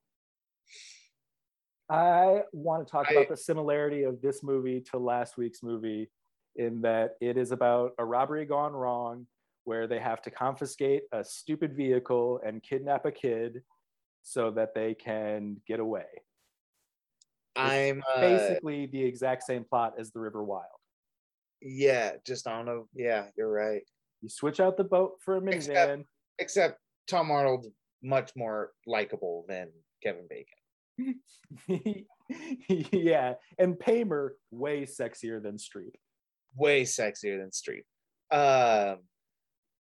[1.89, 6.09] I want to talk I- about the similarity of this movie to last week's movie
[6.55, 9.27] in that it is about a robbery gone wrong
[9.65, 13.61] where they have to confiscate a stupid vehicle and kidnap a kid
[14.27, 16.05] so that they can get away.
[17.55, 20.65] I'm uh, Basically the exact same plot as The River Wild.
[21.61, 23.83] yeah, just on a yeah, you're right.
[24.21, 26.05] You switch out the boat for a Except- minivan.
[26.39, 27.67] Except Tom Arnold
[28.03, 29.69] much more likable than
[30.03, 31.15] Kevin Bacon.
[32.91, 35.93] yeah, and Paymer way sexier than Streep.
[36.57, 37.83] way sexier than Streep.
[38.31, 38.99] Um,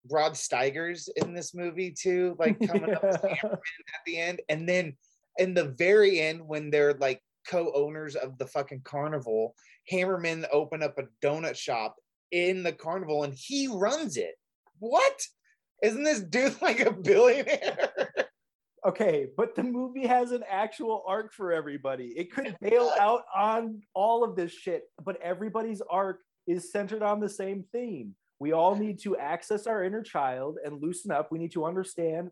[0.09, 4.67] Rod Steiger's in this movie too, like coming up as Hammerman at the end, and
[4.67, 4.93] then
[5.37, 9.55] in the very end when they're like co-owners of the fucking carnival,
[9.91, 11.95] Hammerman open up a donut shop
[12.31, 14.35] in the carnival and he runs it.
[14.79, 15.21] What?
[15.83, 17.91] Isn't this dude like a billionaire?
[18.85, 22.13] Okay, but the movie has an actual arc for everybody.
[22.17, 27.19] It could bail out on all of this shit, but everybody's arc is centered on
[27.19, 28.15] the same theme.
[28.41, 31.31] We all need to access our inner child and loosen up.
[31.31, 32.31] We need to understand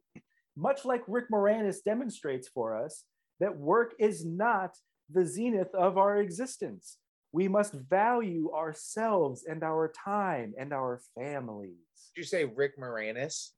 [0.58, 3.04] much like Rick Moranis demonstrates for us,
[3.40, 4.76] that work is not
[5.12, 6.98] the zenith of our existence.
[7.32, 11.76] We must value ourselves and our time and our families.
[12.16, 13.50] Did you say Rick Moranis?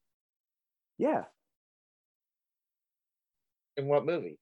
[0.97, 1.23] Yeah.
[3.77, 4.39] In what movie?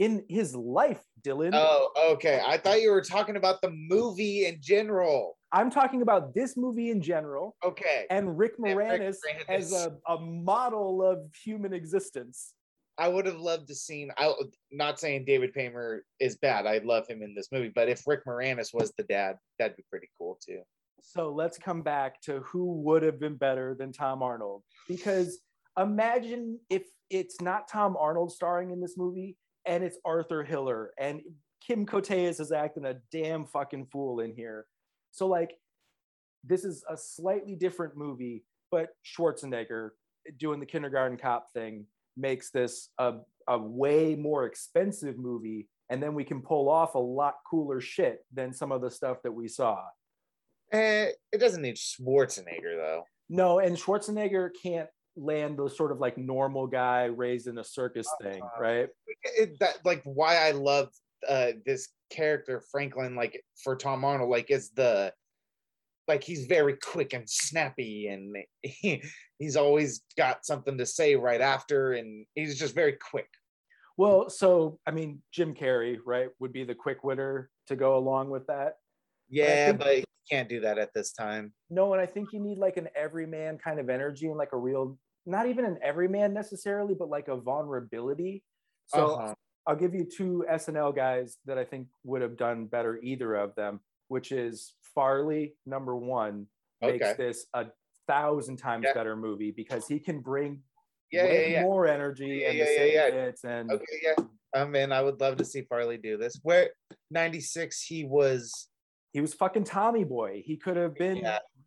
[0.00, 1.52] In his life, Dylan.
[1.54, 2.42] Oh, okay.
[2.44, 5.36] I thought you were talking about the movie in general.
[5.52, 8.06] I'm talking about this movie in general Okay.
[8.10, 9.16] and Rick And Rick Moranis
[9.48, 12.54] as a, a model of human existence.
[12.98, 14.10] I would have loved to seen.
[14.18, 14.32] I
[14.70, 16.66] not saying David Paymer is bad.
[16.66, 19.84] I love him in this movie, but if Rick Moranis was the dad, that'd be
[19.90, 20.60] pretty cool too.
[21.02, 24.62] So let's come back to who would have been better than Tom Arnold.
[24.88, 25.40] Because
[25.78, 29.36] imagine if it's not Tom Arnold starring in this movie
[29.66, 31.20] and it's Arthur Hiller and
[31.66, 34.66] Kim Coates is acting a damn fucking fool in here.
[35.12, 35.54] So, like,
[36.44, 39.90] this is a slightly different movie, but Schwarzenegger
[40.38, 43.14] doing the kindergarten cop thing makes this a,
[43.48, 45.68] a way more expensive movie.
[45.88, 49.18] And then we can pull off a lot cooler shit than some of the stuff
[49.22, 49.78] that we saw.
[50.72, 53.04] Eh, it doesn't need Schwarzenegger though.
[53.28, 58.08] No, and Schwarzenegger can't land the sort of like normal guy raised in a circus
[58.22, 58.62] thing, Uh-huh.
[58.62, 58.88] right?
[59.38, 60.88] It, that like why I love
[61.28, 65.12] uh, this character Franklin, like for Tom Arnold, like is the
[66.08, 69.02] like he's very quick and snappy, and he,
[69.38, 73.28] he's always got something to say right after, and he's just very quick.
[73.96, 78.30] Well, so I mean, Jim Carrey, right, would be the quick witter to go along
[78.30, 78.76] with that.
[79.28, 81.52] Yeah, but he can't do that at this time.
[81.70, 84.58] No, and I think you need like an everyman kind of energy and like a
[84.58, 88.42] real, not even an everyman necessarily, but like a vulnerability.
[88.86, 89.34] So Uh-huh.
[89.66, 93.54] I'll give you two SNL guys that I think would have done better either of
[93.54, 96.46] them, which is Farley, number one,
[96.80, 97.66] makes this a
[98.08, 98.94] thousand times Yeah.
[98.94, 100.62] better movie because he can bring
[101.12, 103.10] yeah, way yeah, more energy and yeah, the yeah, same yeah.
[103.10, 104.24] bits and Okay, yeah.
[104.54, 106.38] I mean, I would love to see Farley do this.
[106.42, 106.70] Where
[107.10, 108.68] '96, he was.
[109.12, 110.42] he was fucking Tommy Boy.
[110.44, 111.18] He could have been.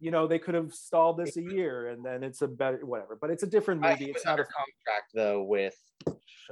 [0.06, 3.18] You know, they could have stalled this a year and then it's a better whatever.
[3.20, 4.06] But it's a different movie.
[4.06, 5.76] It's not a contract though with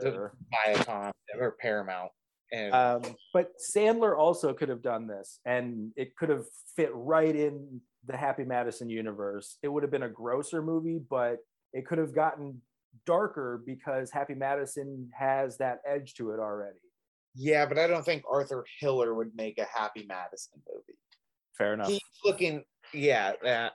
[0.02, 0.34] sure.
[0.68, 2.10] Viacom or Paramount,
[2.52, 7.36] and Um, but Sandler also could have done this, and it could have fit right
[7.36, 9.60] in the Happy Madison universe.
[9.62, 11.38] It would have been a grosser movie, but
[11.74, 12.60] it could have gotten
[13.06, 16.80] darker because Happy Madison has that edge to it already.
[17.36, 20.98] yeah, but I don't think Arthur Hiller would make a Happy Madison movie.
[21.56, 21.88] Fair enough.
[21.88, 22.64] He's looking,
[22.94, 23.74] yeah, that.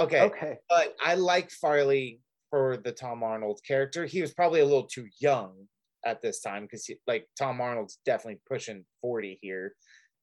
[0.00, 0.58] Okay, Okay.
[0.68, 4.04] but I like Farley for the Tom Arnold character.
[4.04, 5.68] He was probably a little too young
[6.04, 9.74] at this time because, like, Tom Arnold's definitely pushing forty here,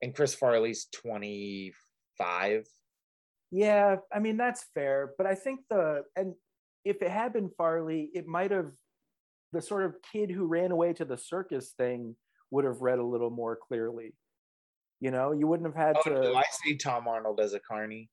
[0.02, 1.74] and Chris Farley's twenty
[2.18, 2.66] five.
[3.52, 6.36] Yeah, I mean that's fair, but I think the and
[6.86, 8.72] if it had been Farley, it might have
[9.54, 12.16] the sort of kid who ran away to the circus thing
[12.52, 14.14] would have read a little more clearly.
[15.02, 16.10] You know, you wouldn't have had Oh, to.
[16.22, 18.10] no, I see Tom Arnold as a carny.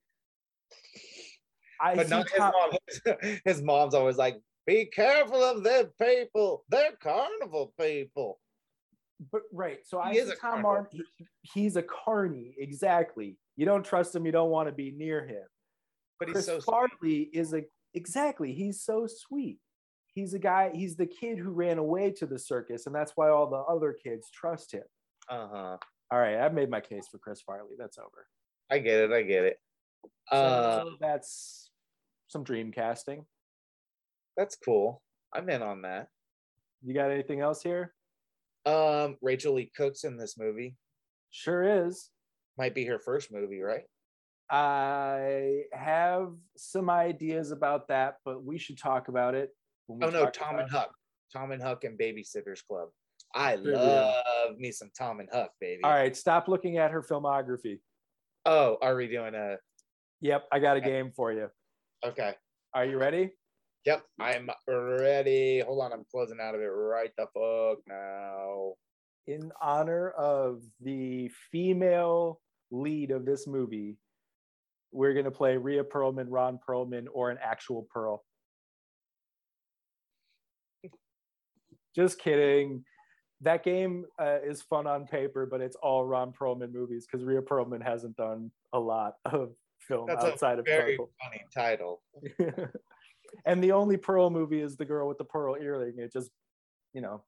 [1.80, 3.16] I but see not his Tom- mom.
[3.44, 6.64] His mom's always like, "Be careful of them people.
[6.68, 8.40] They're carnival people."
[9.32, 10.64] But right, so I He is see Tom.
[10.64, 10.88] Arnold.
[11.42, 13.36] he's a carny, exactly.
[13.56, 14.26] You don't trust him.
[14.26, 15.44] You don't want to be near him.
[16.18, 16.64] But he's Chris so sweet.
[16.64, 18.52] Farley is a exactly.
[18.52, 19.58] He's so sweet.
[20.14, 20.70] He's a guy.
[20.74, 23.92] He's the kid who ran away to the circus, and that's why all the other
[23.92, 24.84] kids trust him.
[25.28, 25.76] Uh huh.
[26.10, 27.74] All right, I've made my case for Chris Farley.
[27.78, 28.26] That's over.
[28.70, 29.12] I get it.
[29.12, 29.60] I get it.
[30.30, 31.70] So Uh, that's
[32.28, 33.24] some dream casting.
[34.36, 35.02] that's cool.
[35.34, 36.08] I'm in on that.
[36.82, 37.94] You got anything else here?
[38.66, 40.76] Um, Rachael Leigh Cook's in this movie.
[41.30, 42.10] Sure is.
[42.58, 43.84] Might be her first movie, right?
[44.50, 49.50] I have some ideas about that, but we should talk about it.
[49.86, 50.90] when we Oh no, Tom and Huck.
[51.32, 52.88] Tom and Huck and Babysitters Club.
[53.36, 55.84] I love me some Tom and Huck, baby.
[55.84, 57.80] All right, stop looking at her filmography.
[58.46, 59.56] Oh, are we doing a?
[60.22, 61.48] Yep, I got a game for you.
[62.04, 62.34] Okay.
[62.72, 63.32] Are you ready?
[63.84, 65.60] Yep, I'm ready.
[65.60, 68.72] Hold on, I'm closing out of it right the fuck now.
[69.26, 72.40] In honor of the female
[72.70, 73.98] lead of this movie,
[74.92, 78.24] we're going to play Rhea Perlman, Ron Perlman, or an actual Pearl.
[81.94, 82.84] Just kidding.
[83.42, 87.42] That game uh, is fun on paper, but it's all Ron Perlman movies because Rhea
[87.42, 91.10] Perlman hasn't done a lot of film That's outside a of very Pearl.
[91.22, 92.02] funny title.
[93.46, 95.94] and the only Pearl movie is the girl with the pearl earring.
[95.98, 96.30] It just,
[96.94, 97.22] you know,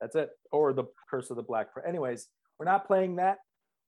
[0.00, 0.30] that's it.
[0.52, 1.84] Or the Curse of the Black Pearl.
[1.86, 3.38] Anyways, we're not playing that.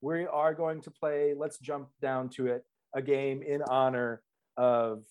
[0.02, 1.32] We are going to play.
[1.36, 2.64] Let's jump down to it.
[2.94, 4.22] A game in honor
[4.58, 5.04] of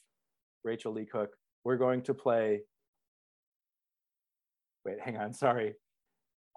[0.64, 1.32] Rachael Leigh Cook.
[1.64, 2.62] We're going to play
[4.86, 5.76] wait, hang on, sorry.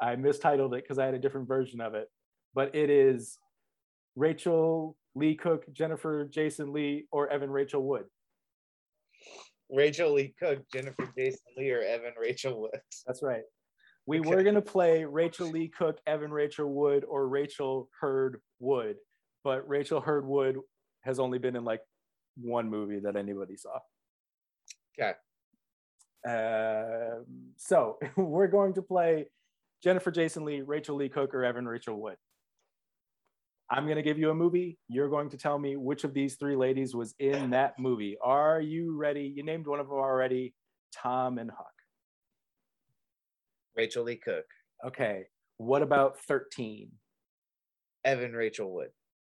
[0.00, 2.08] I mistitled it because I had a different version of it.
[2.54, 3.38] But it is
[4.16, 8.04] Rachael Leigh Cook, Jennifer Jason Leigh, or Evan Rachel Wood.
[9.70, 12.80] Rachael Leigh Cook, Jennifer Jason Leigh, or Evan Rachel Wood.
[13.06, 13.42] That's right.
[14.06, 14.28] We Okay.
[14.28, 18.96] were gonna play Rachael Leigh Cook, Evan Rachel Wood, or Rachel Hurd Wood,
[19.42, 20.60] but Rachel Hurd Wood
[21.02, 21.80] has only been in like
[22.36, 23.78] one movie that anybody saw.
[24.98, 25.14] Okay.
[26.26, 29.26] Um, so we're going to play
[29.84, 32.16] Jennifer Jason Leigh, Rachael Leigh Cook, or Evan Rachel Wood.
[33.70, 34.78] I'm going to give you a movie.
[34.88, 38.16] You're going to tell me which of these three ladies was in that movie.
[38.24, 39.30] Are you ready?
[39.36, 40.54] You named one of them already
[40.94, 41.66] Tom and Huck.
[43.76, 44.46] Rachael Leigh Cook,
[44.86, 45.24] Okay.
[45.58, 46.90] What about 13?
[48.04, 48.90] Evan Rachel Wood,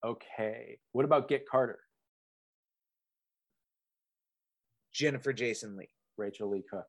[0.06, 0.78] Okay.
[0.94, 1.80] What about Get Carter?
[4.94, 5.90] Jennifer Jason Leigh.
[6.18, 6.88] Rachael Leigh Cook.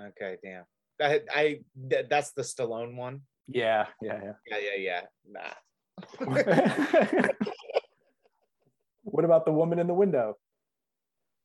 [0.00, 0.64] Okay, damn.
[1.00, 3.22] I, I th- that's the Stallone one.
[3.48, 5.00] Yeah, yeah, Yeah, yeah, yeah.
[5.28, 5.54] Nah.
[9.02, 10.36] what about the woman in the window?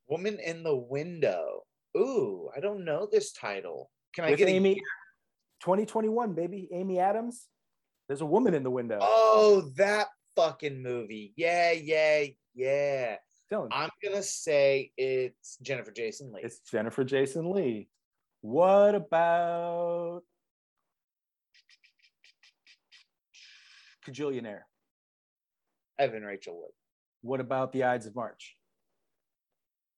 [0.08, 1.64] Woman in the Window.
[1.96, 3.90] Ooh, I don't know this title.
[4.14, 4.82] Can I get Amy year?
[5.62, 6.68] 2021, baby.
[6.72, 7.48] Amy Adams.
[8.08, 8.98] There's a woman in the window.
[9.00, 11.32] Oh, that fucking movie.
[11.36, 13.16] Yeah, yeah, yeah.
[13.50, 13.68] Dylan.
[13.70, 16.42] I'm gonna say it's Jennifer Jason Leigh.
[16.44, 17.88] It's Jennifer Jason Leigh.
[18.42, 20.22] What about
[24.06, 24.60] Kajillionaire?
[25.98, 26.70] Evan Rachel Wood.
[27.22, 28.56] What about The Ides of March?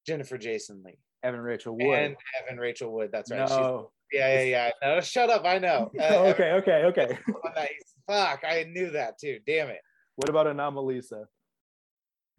[0.06, 0.98] Jennifer Jason Leigh.
[1.22, 1.98] Evan Rachel Wood.
[1.98, 3.10] And Evan Rachel Wood.
[3.12, 3.46] That's right.
[3.48, 3.90] She's- no.
[4.12, 4.94] yeah, yeah, yeah.
[4.94, 5.44] No, shut up.
[5.44, 5.90] I know.
[5.98, 7.18] Uh, Oh, okay, okay, okay.
[7.56, 7.94] Nice.
[8.06, 9.40] Fuck, I knew that too.
[9.46, 9.80] Damn it.
[10.16, 11.24] what about Anomalisa?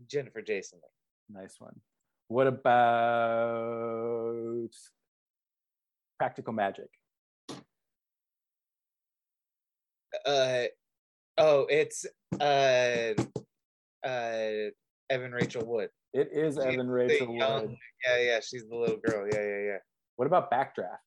[0.08, 1.42] Jennifer Jason Leigh.
[1.42, 1.80] Nice one.
[2.30, 2.66] What about
[6.20, 6.90] Practical Magic?
[10.26, 10.64] Uh
[11.38, 12.06] oh, it's
[12.42, 13.14] uh
[14.06, 14.70] uh
[15.10, 15.90] Evan Rachel Wood.
[16.14, 17.76] It is She's Evan Rachel young- Wood.
[18.06, 19.28] Yeah, yeah, she's the little girl.
[19.32, 19.78] Yeah, yeah, yeah.
[20.18, 20.98] What about Backdraft?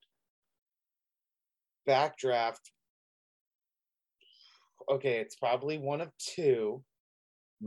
[1.86, 2.60] Backdraft.
[4.90, 6.82] Okay, it's probably one of two,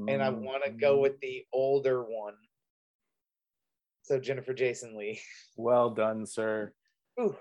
[0.10, 2.34] and I want to go Mm, with the older one.
[4.04, 5.22] So Jennifer Jason Leigh.
[5.58, 6.74] Well done, sir.
[7.20, 7.36] Ooh,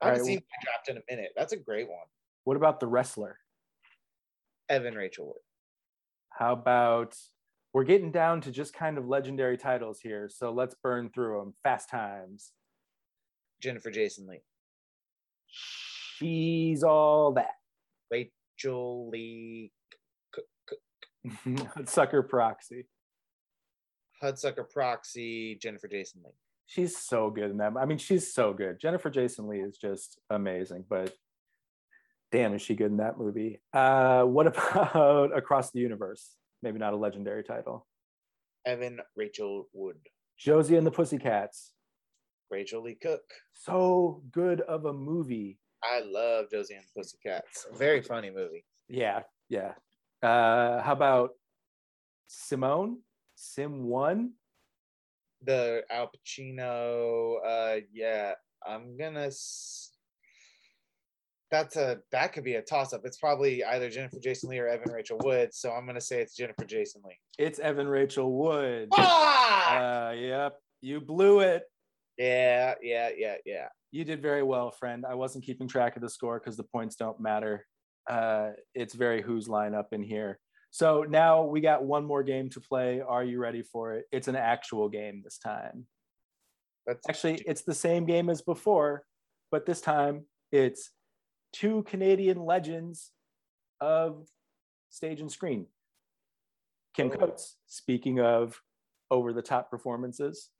[0.00, 1.32] I haven't Alright, seen Backdraft in a minute.
[1.36, 1.98] That's a great one.
[2.44, 3.38] What about The Wrestler?
[4.68, 5.42] Evan Rachel Wood.
[6.30, 7.16] How about
[7.72, 11.54] we're getting down to just kind of legendary titles here, so let's burn through them.
[11.62, 12.52] Fast Times.
[13.60, 14.42] Jennifer Jason Leigh.
[15.46, 17.54] She's all that.
[18.10, 19.72] Rachael Leigh.
[21.84, 22.86] Sucker Proxy.
[24.22, 25.58] Hudsucker Proxy.
[25.60, 26.32] Jennifer Jason Leigh.
[26.68, 27.72] She's so good in that.
[27.80, 28.78] I mean, she's so good.
[28.78, 31.14] Jennifer Jason Leigh is just amazing, but
[32.30, 33.62] damn, is she good in that movie?
[33.72, 36.36] Uh, what about Across the Universe?
[36.62, 37.86] Maybe not a legendary title.
[38.66, 39.96] Evan Rachel Wood.
[40.38, 41.72] Josie and the Pussycats.
[42.50, 43.22] Rachael Leigh Cook.
[43.54, 45.58] So good of a movie.
[45.82, 47.66] I love Josie and the Pussycats.
[47.78, 48.66] Very funny movie.
[48.88, 49.72] Yeah, yeah.
[50.22, 51.30] Uh, how about
[52.26, 52.98] Simone?
[53.36, 54.32] Sim One?
[55.42, 57.36] The Al Pacino.
[57.44, 58.32] Uh, yeah,
[58.66, 59.26] I'm gonna.
[59.26, 59.92] S-
[61.50, 63.02] that's a that could be a toss up.
[63.04, 65.54] It's probably either Jennifer Jason Leigh or Evan Rachel Wood.
[65.54, 67.18] So I'm gonna say it's Jennifer Jason Leigh.
[67.38, 68.88] It's Evan Rachel Wood.
[68.92, 70.08] Ah!
[70.08, 71.62] Uh, yep, you blew it.
[72.18, 73.68] Yeah, yeah, yeah, yeah.
[73.92, 75.06] You did very well, friend.
[75.08, 77.64] I wasn't keeping track of the score because the points don't matter.
[78.08, 80.38] Uh, it's very whose line up in here.
[80.70, 83.00] So now we got one more game to play.
[83.00, 84.04] Are you ready for it?
[84.12, 85.86] It's an actual game this time.
[86.86, 89.04] That's Actually, it's the same game as before,
[89.50, 90.90] but this time it's
[91.52, 93.10] two Canadian legends
[93.80, 94.26] of
[94.90, 95.66] stage and screen.
[96.94, 97.16] Kim Oh.
[97.16, 98.60] Coates, speaking of
[99.10, 100.50] over the top performances.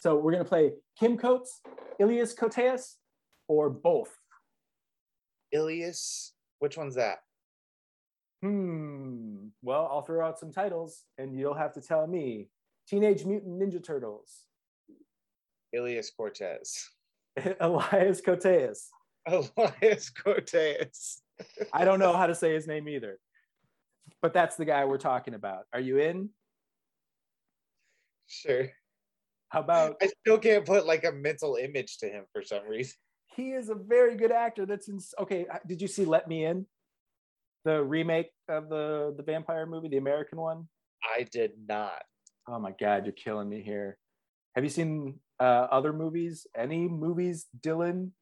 [0.00, 1.60] So we're going to play Kim Coates,
[2.00, 2.94] Elias Koteas,
[3.48, 4.16] or both.
[5.54, 6.34] Elias.
[6.60, 7.18] Which one's that?
[8.42, 9.48] Hmm.
[9.62, 12.48] Well, I'll throw out some titles and you'll have to tell me.
[12.86, 14.44] Teenage Mutant Ninja Turtles,
[15.76, 16.88] Elias Cortez.
[17.60, 18.86] Elias Koteas.
[19.26, 21.20] Elias Cortez.
[21.72, 23.18] I don't know how to say his name either.
[24.22, 25.64] But that's the guy we're talking about.
[25.72, 26.30] Are you in?
[28.26, 28.68] Sure.
[29.50, 32.94] How about I still can't put like a mental image to him for some reason.
[33.36, 36.44] he is a very good actor that's in okay, uh, did you see Let Me
[36.44, 36.66] In?
[37.68, 40.68] The remake of the the vampire movie, the American one?
[41.04, 42.02] I did not.
[42.48, 43.98] Oh my god, you're killing me here.
[44.54, 46.46] Have you seen uh, other movies?
[46.56, 48.12] Any movies, Dylan?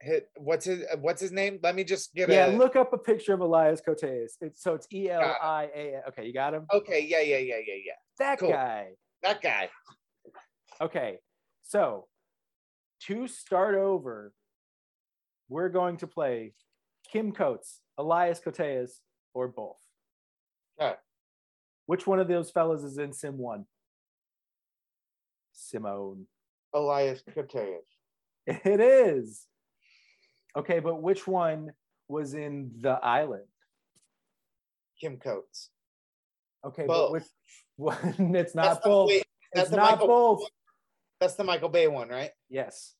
[0.00, 1.60] Hit what's his what's his name?
[1.62, 4.32] Let me just get Yeah, a Yeah, look up a picture of Elias Koteas.
[4.40, 6.02] It's so it's E L I A.
[6.08, 6.66] Okay, you got him.
[6.72, 7.92] Okay, yeah, yeah, yeah, yeah, yeah.
[8.18, 8.50] That cool.
[8.50, 8.88] guy.
[9.22, 9.70] That guy.
[10.80, 11.18] Okay,
[11.62, 12.08] so
[13.02, 14.32] to start over,
[15.48, 16.54] we're going to play
[17.12, 18.92] Kim Coates, Elias Koteas,
[19.34, 19.76] or both.
[20.80, 20.94] Okay.
[21.86, 23.66] Which one of those fellas is in Sim One?
[25.52, 26.26] Simone.
[26.74, 27.84] Elias Koteas.
[28.46, 29.46] It is.
[30.56, 31.70] Okay, but which one
[32.08, 33.44] was in the island?
[35.00, 35.70] Kim Coates.
[36.64, 37.06] Okay, Both.
[37.06, 37.24] but which
[37.76, 38.34] one?
[38.34, 39.08] It's not That's the- both.
[39.08, 40.48] wait, that's It's the not Michael- both.
[41.20, 42.30] That's the Michael Bay one, right?
[42.48, 42.94] Yes,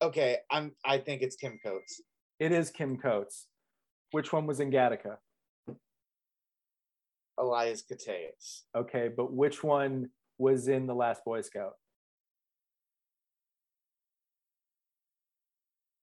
[0.00, 2.00] Okay, I'm I think it's Kim Coates.
[2.40, 3.46] it is Kim Coates.
[4.12, 5.16] Which one was in Gattaca?
[7.38, 8.62] Elias Koteas.
[8.76, 11.72] Okay, but which one was in The Last Boy Scout?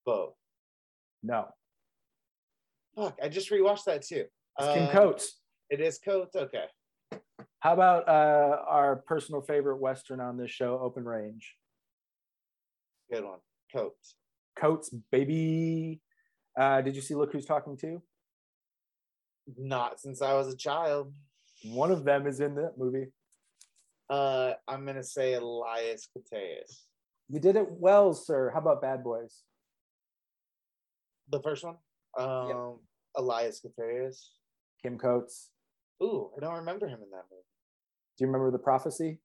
[0.05, 0.33] Both.
[1.21, 1.49] No,
[2.95, 4.25] Fuck, I just rewatched that too.
[4.57, 5.39] it's Kim Uh, Coates.
[5.69, 6.35] It is Coates.
[6.35, 6.65] Okay.
[7.59, 11.55] How about uh, our personal favorite Western on this show, Open Range?
[13.13, 13.39] Good one.
[13.73, 14.15] Coates.
[14.57, 16.01] Coates, baby.
[16.57, 18.01] Uh, did you see Look Who's Talking Too?
[19.57, 21.13] Not since I was a child.
[21.63, 23.07] One of them is in that movie.
[24.09, 26.83] Uh, I'm gonna say Elias Koteas.
[27.29, 28.49] You did it well, sir.
[28.53, 29.43] How about Bad Boys?
[31.29, 31.77] The first one.
[32.17, 32.79] Um,
[33.15, 34.29] Elias Koteas.
[34.81, 35.51] Kim Coates.
[36.01, 37.43] Ooh, I don't remember him in that movie.
[38.17, 39.19] Do you remember The Prophecy?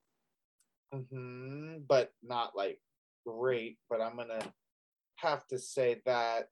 [0.93, 1.07] movie.
[1.11, 2.81] hmm but not like
[3.27, 3.79] great.
[3.89, 4.41] But I'm gonna
[5.17, 6.49] have to say that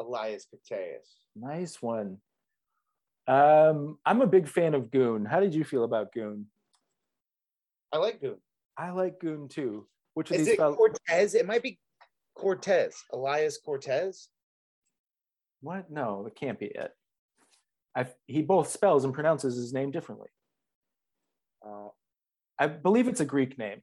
[0.00, 1.06] Elias Koteas.
[1.36, 2.18] Nice one.
[3.28, 5.24] Um, I'm a big fan of Goon.
[5.24, 6.46] How did you feel about Goon?
[7.92, 8.38] I like Goon.
[8.76, 9.86] I like Goon too.
[10.14, 10.76] Which of Is these it fellas?
[10.76, 11.34] Cortez?
[11.34, 11.78] It might be
[12.34, 12.96] Cortez.
[13.12, 14.28] Elias Cortez.
[15.60, 15.90] What?
[15.90, 16.90] No, it can't be it.
[17.94, 20.28] I, he both spells and pronounces his name differently.
[21.64, 21.92] Oh,
[22.58, 23.82] I believe it's a Greek name.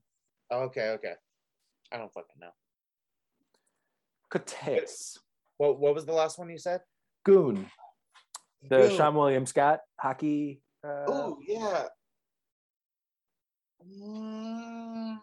[0.51, 1.13] okay, okay.
[1.91, 2.49] I don't fucking know.
[4.33, 5.19] Koteas.
[5.57, 6.81] What What was the last one you said?
[7.25, 7.69] Goon.
[8.69, 8.91] The Goon.
[8.97, 10.61] Seann William Scott hockey.
[10.83, 11.85] Uh, Oh yeah.
[13.85, 15.17] Mm,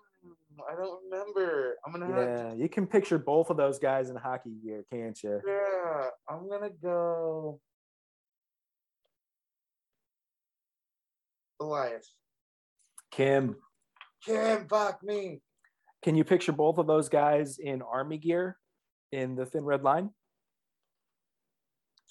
[0.71, 1.77] I don't remember.
[1.85, 2.17] I'm gonna have.
[2.17, 5.41] yeah, you can picture both of those guys in hockey gear, can't you?
[5.47, 7.61] Yeah, I'm gonna go.
[11.61, 12.15] Elias.
[13.11, 13.57] Kim,
[14.25, 15.41] Kim, fuck me.
[16.03, 18.57] can you picture both of those guys in army gear
[19.13, 20.11] in the Thin Red Line?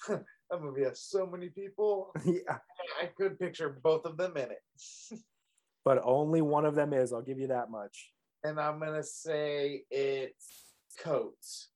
[0.50, 2.12] That movie has so many people.
[2.24, 2.58] yeah,
[3.00, 5.18] I could picture both of them in it.
[5.84, 7.12] but only one of them is.
[7.12, 8.10] I'll give you that much.
[8.44, 10.64] And I'm gonna say it's
[11.00, 11.70] Coates.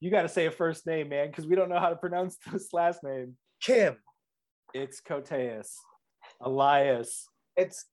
[0.00, 2.36] You got to say a first name, man, because we don't know how to pronounce
[2.52, 3.36] this last name.
[3.60, 3.96] Kim.
[4.74, 5.70] It's Koteas.
[6.40, 7.26] Elias.
[7.56, 7.86] It's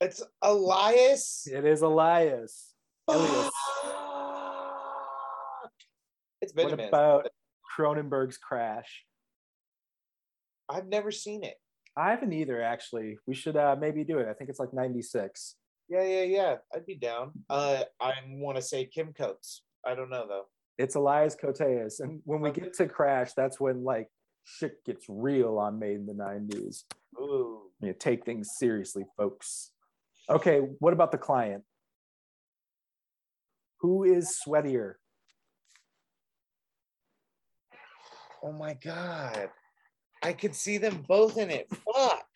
[0.00, 1.48] it's Elias.
[1.50, 2.74] It is Elias.
[3.08, 3.50] Elias.
[6.58, 6.88] Been a What minute.
[6.88, 7.28] about
[7.78, 9.04] Cronenberg's Crash?
[10.68, 11.54] I've never seen it.
[11.96, 13.16] I haven't either, actually.
[13.26, 14.28] We should uh, maybe do it.
[14.28, 15.54] I think it's like 96.
[15.88, 16.56] Yeah, yeah, yeah.
[16.74, 17.32] I'd be down.
[17.48, 19.62] Uh, I want to say Kim Coates.
[19.86, 20.44] I don't know though.
[20.76, 22.00] It's Elias Koteas.
[22.00, 24.08] And when we get to Crash, that's when like
[24.44, 26.82] shit gets real on Made in the 90s.
[27.18, 29.70] Ooh, You take things seriously, folks.
[30.28, 31.64] Okay, what about the client?
[33.80, 34.94] Who is sweatier?
[38.42, 39.50] Oh my god,
[40.22, 41.68] I could see them both in it.
[41.70, 42.26] Fuck,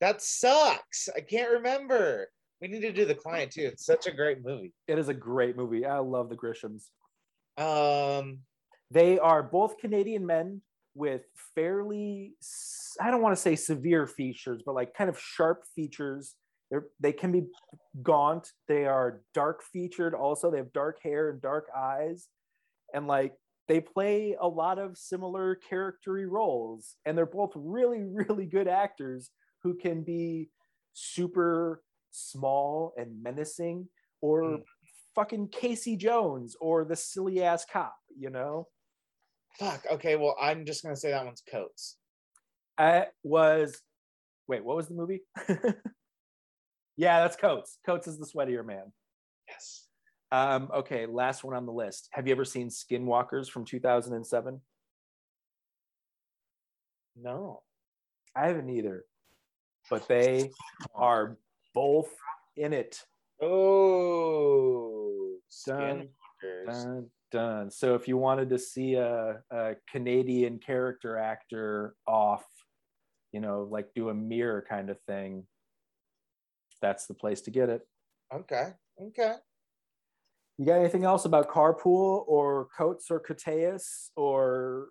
[0.00, 1.08] that sucks.
[1.16, 2.28] I can't remember.
[2.60, 3.68] We need to do the client too.
[3.72, 4.72] It's such a great movie.
[4.88, 5.84] It is a great movie.
[5.84, 6.88] I love the Grishams.
[7.58, 8.38] Um,
[8.90, 10.62] They are both Canadian men
[10.94, 11.22] with
[11.54, 12.34] fairly,
[13.00, 16.36] I don't want to say severe features, but like kind of sharp features.
[16.70, 17.46] They're, they can be
[18.02, 18.52] gaunt.
[18.68, 20.50] They are dark featured also.
[20.50, 22.28] They have dark hair and dark eyes.
[22.94, 23.34] And like
[23.68, 26.96] they play a lot of similar charactery roles.
[27.04, 29.30] And they're both really, really good actors
[29.62, 30.50] who can be
[30.92, 33.88] super small and menacing
[34.20, 34.62] or Mm.
[35.14, 38.68] fucking Casey Jones or the silly ass cop, you know?
[39.58, 39.84] fuck.
[39.90, 41.96] Okay, well, I'm just gonna say that one's Coates.
[42.76, 43.80] I was
[44.48, 45.22] wait, what was the movie?
[46.96, 47.78] yeah, that's Coates.
[47.86, 48.92] Coates is the sweatier man.
[49.48, 49.83] Yes.
[50.34, 52.08] Um, okay, last one on the list.
[52.10, 54.60] Have you ever seen Skinwalkers from 2007?
[57.16, 57.62] No.
[58.34, 59.04] I haven't either,
[59.88, 60.50] but they
[60.92, 61.36] are
[61.72, 62.10] both
[62.56, 63.00] in it.
[63.40, 65.36] Oh.
[66.66, 67.70] Dun, dun.
[67.70, 72.44] So if you wanted to see a, a Canadian character actor off,
[73.30, 75.46] you know, like do a mirror kind of thing,
[76.82, 77.86] that's the place to get it.
[78.34, 78.70] Okay.
[79.00, 79.34] Okay.
[80.58, 84.88] You got anything else about Carpool or Coates or Koteas or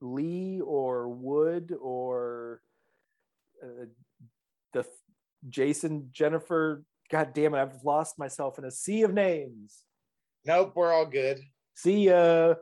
[0.00, 2.60] Leigh or Wood or
[3.62, 3.86] uh,
[4.72, 4.84] the
[5.48, 6.82] Jason Jennifer?
[7.10, 9.84] God damn it, I've lost myself in a sea of names.
[10.44, 11.40] Nope, we're all good.
[11.76, 12.54] See ya.